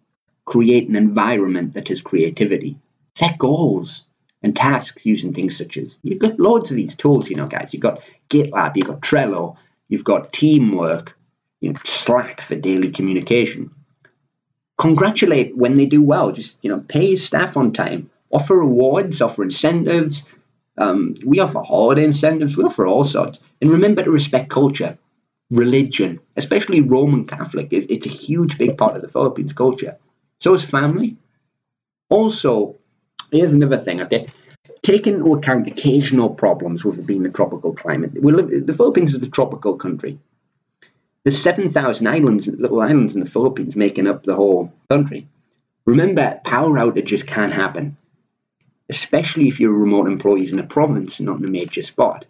Create 0.44 0.88
an 0.88 0.96
environment 0.96 1.74
that 1.74 1.88
is 1.88 2.02
creativity. 2.02 2.78
Set 3.14 3.38
goals 3.38 4.02
and 4.42 4.56
tasks 4.56 5.04
using 5.04 5.32
things 5.32 5.56
such 5.56 5.76
as 5.76 5.98
you've 6.02 6.18
got 6.18 6.40
loads 6.40 6.70
of 6.70 6.76
these 6.76 6.94
tools, 6.94 7.30
you 7.30 7.36
know, 7.36 7.46
guys. 7.46 7.72
You've 7.72 7.82
got 7.82 8.02
GitLab, 8.30 8.76
you've 8.76 8.86
got 8.86 9.00
Trello, 9.00 9.56
You've 9.92 10.04
got 10.04 10.32
teamwork, 10.32 11.18
you 11.60 11.68
know, 11.68 11.78
Slack 11.84 12.40
for 12.40 12.56
daily 12.56 12.90
communication. 12.92 13.72
Congratulate 14.78 15.54
when 15.54 15.76
they 15.76 15.84
do 15.84 16.02
well. 16.02 16.32
Just 16.32 16.56
you 16.62 16.70
know, 16.70 16.80
pay 16.80 17.14
staff 17.14 17.58
on 17.58 17.74
time. 17.74 18.08
Offer 18.32 18.56
rewards. 18.56 19.20
Offer 19.20 19.42
incentives. 19.42 20.26
Um, 20.78 21.12
we 21.26 21.40
offer 21.40 21.60
holiday 21.60 22.04
incentives. 22.04 22.56
We 22.56 22.64
offer 22.64 22.86
all 22.86 23.04
sorts. 23.04 23.40
And 23.60 23.70
remember 23.70 24.02
to 24.02 24.10
respect 24.10 24.48
culture, 24.48 24.96
religion, 25.50 26.20
especially 26.38 26.80
Roman 26.80 27.26
Catholic. 27.26 27.68
It's, 27.70 27.84
it's 27.90 28.06
a 28.06 28.08
huge, 28.08 28.56
big 28.56 28.78
part 28.78 28.96
of 28.96 29.02
the 29.02 29.08
Philippines 29.08 29.52
culture. 29.52 29.98
So 30.40 30.54
is 30.54 30.64
family. 30.64 31.18
Also, 32.08 32.76
here's 33.32 33.52
another 33.52 33.78
thing. 33.78 34.00
Okay, 34.02 34.28
take 34.82 35.06
into 35.06 35.34
account 35.34 35.66
occasional 35.66 36.30
problems 36.30 36.84
with 36.84 36.98
it 36.98 37.06
being 37.06 37.26
a 37.26 37.30
tropical 37.30 37.74
climate. 37.74 38.14
Live, 38.22 38.66
the 38.66 38.74
Philippines 38.74 39.14
is 39.14 39.22
a 39.22 39.30
tropical 39.30 39.76
country. 39.76 40.18
There's 41.24 41.38
7,000 41.38 42.06
islands, 42.06 42.48
little 42.48 42.80
islands 42.80 43.14
in 43.14 43.22
the 43.22 43.30
Philippines 43.30 43.76
making 43.76 44.08
up 44.08 44.24
the 44.24 44.34
whole 44.34 44.72
country. 44.88 45.28
Remember, 45.84 46.40
power 46.44 46.70
outages 46.78 47.26
can 47.26 47.50
happen, 47.50 47.96
especially 48.88 49.48
if 49.48 49.60
you're 49.60 49.72
remote 49.72 50.08
employees 50.08 50.52
in 50.52 50.58
a 50.58 50.64
province, 50.64 51.20
not 51.20 51.38
in 51.38 51.44
a 51.44 51.50
major 51.50 51.82
spot. 51.82 52.26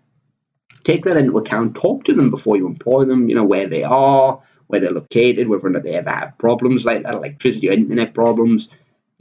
Take 0.84 1.04
that 1.04 1.16
into 1.16 1.38
account. 1.38 1.76
Talk 1.76 2.04
to 2.04 2.14
them 2.14 2.30
before 2.30 2.56
you 2.56 2.66
employ 2.66 3.04
them, 3.04 3.28
you 3.28 3.34
know, 3.34 3.44
where 3.44 3.68
they 3.68 3.82
are, 3.82 4.40
where 4.66 4.80
they're 4.80 4.90
located, 4.90 5.48
whether 5.48 5.66
or 5.66 5.70
not 5.70 5.84
they 5.84 5.94
ever 5.94 6.10
have 6.10 6.38
problems 6.38 6.84
like 6.84 7.02
that, 7.02 7.14
electricity 7.14 7.68
or 7.68 7.72
internet 7.72 8.14
problems, 8.14 8.68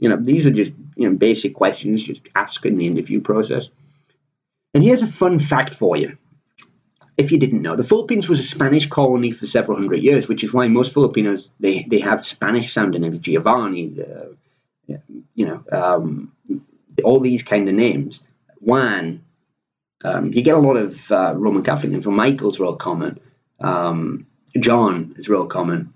you 0.02 0.08
know, 0.08 0.16
these 0.16 0.48
are 0.48 0.50
just 0.50 0.72
you 0.96 1.08
know 1.08 1.16
basic 1.16 1.54
questions 1.54 2.02
just 2.02 2.22
ask 2.34 2.66
in 2.66 2.76
the 2.76 2.88
interview 2.88 3.20
process. 3.20 3.68
And 4.74 4.82
here's 4.82 5.02
a 5.02 5.06
fun 5.06 5.38
fact 5.38 5.74
for 5.74 5.96
you. 5.96 6.18
If 7.16 7.30
you 7.30 7.38
didn't 7.38 7.62
know, 7.62 7.76
the 7.76 7.84
Philippines 7.84 8.28
was 8.28 8.40
a 8.40 8.42
Spanish 8.42 8.86
colony 8.86 9.30
for 9.30 9.46
several 9.46 9.76
hundred 9.76 10.00
years, 10.00 10.26
which 10.26 10.42
is 10.42 10.52
why 10.52 10.66
most 10.66 10.92
Filipinos 10.92 11.50
they, 11.60 11.84
they 11.88 12.00
have 12.00 12.24
Spanish 12.24 12.72
sounding 12.72 13.02
names, 13.02 13.20
Giovanni, 13.20 13.94
you 15.34 15.46
know, 15.46 15.62
um, 15.70 16.32
all 17.04 17.20
these 17.20 17.44
kind 17.44 17.68
of 17.68 17.74
names. 17.76 18.24
Juan, 18.58 19.22
um, 20.02 20.32
you 20.32 20.42
get 20.42 20.56
a 20.56 20.60
lot 20.60 20.76
of 20.76 21.12
uh, 21.12 21.34
Roman 21.36 21.62
Catholic 21.62 21.92
names. 21.92 22.06
Well, 22.06 22.16
Michael's 22.16 22.58
real 22.58 22.74
common. 22.74 23.20
Um, 23.60 24.26
John 24.58 25.14
is 25.16 25.28
real 25.28 25.46
common. 25.46 25.94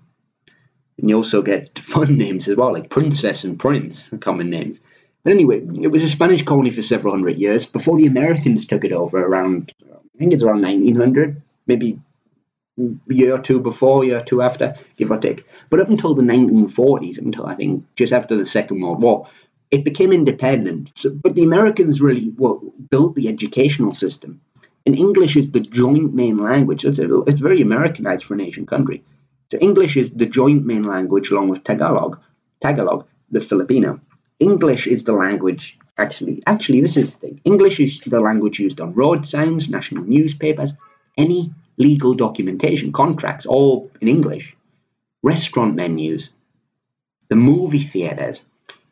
And 0.97 1.09
you 1.09 1.15
also 1.15 1.41
get 1.41 1.79
fun 1.93 2.17
names 2.17 2.47
as 2.47 2.55
well, 2.55 2.73
like 2.73 2.89
Princess 2.89 3.43
and 3.43 3.59
Prince, 3.59 4.11
are 4.11 4.17
common 4.17 4.49
names. 4.49 4.81
But 5.23 5.33
anyway, 5.33 5.61
it 5.81 5.89
was 5.89 6.03
a 6.03 6.09
Spanish 6.09 6.43
colony 6.43 6.71
for 6.71 6.81
several 6.81 7.13
hundred 7.13 7.37
years 7.37 7.65
before 7.65 7.97
the 7.97 8.05
Americans 8.05 8.65
took 8.65 8.85
it 8.85 8.93
over 8.93 9.17
around, 9.17 9.73
I 9.91 10.17
think 10.17 10.33
it's 10.33 10.43
around 10.43 10.61
1900, 10.61 11.41
maybe 11.65 11.99
year 13.07 13.33
or 13.33 13.39
two 13.39 13.59
before, 13.59 14.05
year 14.05 14.17
or 14.17 14.23
two 14.23 14.41
after, 14.41 14.75
give 14.97 15.11
or 15.11 15.17
take. 15.17 15.45
But 15.69 15.79
up 15.79 15.89
until 15.89 16.13
the 16.13 16.23
1940s, 16.23 17.17
until 17.17 17.45
I 17.45 17.55
think 17.55 17.85
just 17.95 18.13
after 18.13 18.37
the 18.37 18.45
Second 18.45 18.81
World 18.81 19.01
War, 19.01 19.27
it 19.71 19.83
became 19.83 20.13
independent. 20.13 20.91
So, 20.95 21.13
but 21.13 21.35
the 21.35 21.43
Americans 21.43 22.01
really 22.01 22.33
well, 22.37 22.61
built 22.89 23.15
the 23.15 23.27
educational 23.27 23.93
system. 23.93 24.41
And 24.85 24.97
English 24.97 25.35
is 25.35 25.51
the 25.51 25.59
joint 25.59 26.13
main 26.13 26.37
language. 26.37 26.85
It's, 26.85 26.99
it's 26.99 27.41
very 27.41 27.61
Americanized 27.61 28.23
for 28.23 28.35
an 28.35 28.41
Asian 28.41 28.65
country. 28.65 29.03
So 29.51 29.57
English 29.59 29.97
is 29.97 30.11
the 30.11 30.25
joint 30.25 30.65
main 30.65 30.83
language 30.83 31.31
along 31.31 31.49
with 31.49 31.63
Tagalog, 31.63 32.19
Tagalog, 32.61 33.05
the 33.31 33.39
Filipino. 33.39 33.99
English 34.39 34.87
is 34.87 35.03
the 35.03 35.13
language, 35.13 35.79
actually, 35.97 36.43
actually, 36.45 36.81
this 36.81 36.97
is 36.97 37.11
the 37.11 37.17
thing. 37.17 37.41
English 37.45 37.79
is 37.79 37.99
the 37.99 38.19
language 38.19 38.59
used 38.59 38.81
on 38.81 38.93
road 38.93 39.25
signs, 39.25 39.69
national 39.69 40.03
newspapers, 40.03 40.73
any 41.17 41.53
legal 41.77 42.13
documentation, 42.13 42.91
contracts, 42.91 43.45
all 43.45 43.89
in 44.01 44.07
English. 44.07 44.55
Restaurant 45.23 45.75
menus, 45.75 46.29
the 47.29 47.35
movie 47.35 47.79
theaters. 47.79 48.41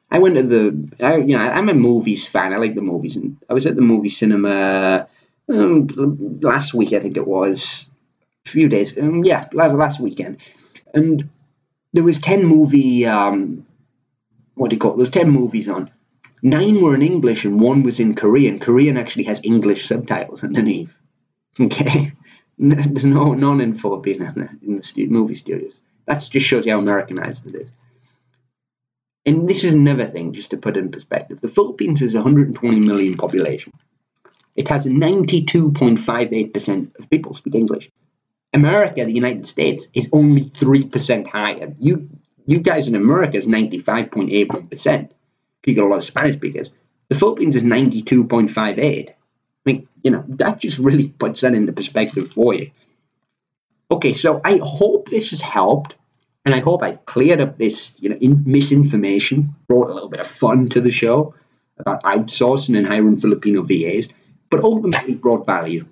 I 0.10 0.20
went 0.20 0.36
to 0.36 0.44
the, 0.44 1.06
I, 1.06 1.18
you 1.18 1.38
know, 1.38 1.40
I'm 1.40 1.70
a 1.70 1.74
movies 1.74 2.28
fan. 2.28 2.54
I 2.54 2.58
like 2.58 2.76
the 2.76 2.82
movies, 2.82 3.16
and 3.16 3.38
I 3.50 3.54
was 3.54 3.66
at 3.66 3.76
the 3.76 3.82
movie 3.82 4.10
cinema 4.10 5.08
um, 5.50 6.40
last 6.42 6.74
week, 6.74 6.94
I 6.94 7.00
think 7.00 7.18
it 7.18 7.28
was 7.28 7.90
few 8.46 8.70
days, 8.70 8.98
um, 8.98 9.24
yeah, 9.24 9.48
last 9.54 10.00
weekend, 10.00 10.38
and 10.94 11.30
there 11.94 12.04
was 12.04 12.20
ten 12.20 12.46
movie, 12.46 13.06
um, 13.06 13.66
what 14.56 14.70
do 14.70 14.76
you 14.76 14.80
call 14.80 14.92
it? 14.92 14.98
There 14.98 15.04
was 15.04 15.10
ten 15.10 15.30
movies 15.30 15.70
on. 15.70 15.92
Nine 16.42 16.82
were 16.82 16.94
in 16.94 17.02
English 17.02 17.46
and 17.46 17.60
one 17.60 17.84
was 17.84 18.00
in 18.00 18.14
Korean. 18.14 18.60
Korean 18.60 18.98
actually 18.98 19.24
has 19.24 19.42
English 19.44 19.86
subtitles 19.86 20.44
underneath. 20.44 20.98
Okay, 21.58 22.12
there's 22.60 23.06
no 23.06 23.34
none 23.34 23.62
in 23.62 23.74
Filipino 23.74 24.26
in 24.62 24.80
the 24.80 25.08
movie 25.08 25.36
studios. 25.36 25.82
That 26.06 26.28
just 26.30 26.46
shows 26.46 26.66
you 26.66 26.74
how 26.74 26.80
Americanized 26.80 27.48
it 27.48 27.56
is. 27.56 27.72
And 29.26 29.50
this 29.50 29.64
is 29.64 29.74
another 29.74 30.06
thing, 30.06 30.34
just 30.34 30.52
to 30.52 30.58
put 30.58 30.78
in 30.78 30.92
perspective. 30.92 31.42
The 31.42 31.48
Philippines 31.48 32.02
is 32.02 32.14
120 32.14 32.82
million 32.82 33.14
population. 33.14 33.72
It 34.56 34.68
has 34.68 34.86
92.58% 34.86 37.00
of 37.00 37.10
people 37.10 37.34
speak 37.34 37.56
English. 37.56 37.90
America, 38.56 39.04
the 39.04 39.12
United 39.12 39.46
States, 39.46 39.90
is 39.94 40.10
only 40.14 40.46
3% 40.46 41.28
higher. 41.28 41.76
You 41.78 42.10
you 42.48 42.60
guys 42.60 42.88
in 42.88 42.96
America 42.96 43.38
is 43.38 43.48
95.81%. 43.48 45.10
You 45.66 45.76
got 45.76 45.86
a 45.86 45.90
lot 45.90 45.98
of 45.98 46.04
Spanish 46.04 46.36
speakers. 46.36 46.72
The 47.10 47.16
Philippines 47.16 47.56
is 47.56 47.64
92.58. 47.64 49.10
I 49.10 49.14
mean, 49.66 49.88
you 50.04 50.12
know, 50.12 50.24
that 50.28 50.60
just 50.60 50.78
really 50.78 51.10
puts 51.20 51.42
that 51.42 51.54
into 51.54 51.74
perspective 51.74 52.32
for 52.32 52.54
you. 52.54 52.72
Okay, 53.92 54.14
so 54.14 54.42
I 54.44 54.60
hope 54.64 55.10
this 55.10 55.32
has 55.32 55.42
helped, 55.42 55.96
and 56.46 56.56
I 56.56 56.60
hope 56.60 56.82
I've 56.82 57.06
cleared 57.06 57.42
up 57.42 57.58
this, 57.58 57.96
you 58.00 58.10
know, 58.10 58.18
in, 58.18 58.44
misinformation, 58.46 59.56
brought 59.68 59.90
a 59.90 59.94
little 59.94 60.10
bit 60.10 60.22
of 60.22 60.28
fun 60.28 60.70
to 60.70 60.82
the 60.82 60.92
show 60.92 61.36
about 61.78 62.04
outsourcing 62.04 62.78
and 62.78 62.88
hiring 62.88 63.18
Filipino 63.18 63.64
VAs, 63.64 64.08
but 64.50 64.64
ultimately 64.64 65.16
brought 65.16 65.46
value. 65.46 65.86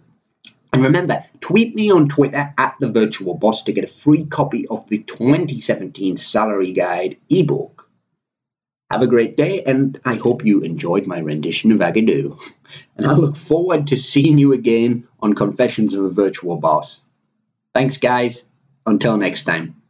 And 0.74 0.84
remember, 0.84 1.24
tweet 1.40 1.76
me 1.76 1.92
on 1.92 2.10
Twitter 2.10 2.52
at 2.58 2.76
the 2.80 2.92
virtual 2.92 3.36
boss 3.36 3.62
to 3.64 3.72
get 3.72 3.84
a 3.84 3.88
free 3.88 4.26
copy 4.26 4.68
of 4.68 4.88
the 4.88 4.98
2017 4.98 6.18
Salary 6.18 6.74
Guide 6.74 7.18
ebook. 7.30 7.88
Have 8.90 9.04
a 9.04 9.08
great 9.08 9.38
day, 9.38 9.64
and 9.64 10.00
I 10.04 10.16
hope 10.16 10.44
you 10.44 10.62
enjoyed 10.62 11.06
my 11.06 11.20
rendition 11.20 11.72
of 11.72 11.80
Agadoo. 11.80 12.40
And 12.98 13.06
I 13.06 13.14
look 13.14 13.36
forward 13.36 13.88
to 13.88 13.98
seeing 13.98 14.40
you 14.40 14.54
again 14.54 15.08
on 15.20 15.36
Confessions 15.36 15.94
of 15.94 16.06
a 16.06 16.10
Virtual 16.10 16.58
Boss. 16.58 17.02
Thanks, 17.76 17.98
guys. 17.98 18.46
Until 18.86 19.18
next 19.18 19.44
time. 19.44 19.83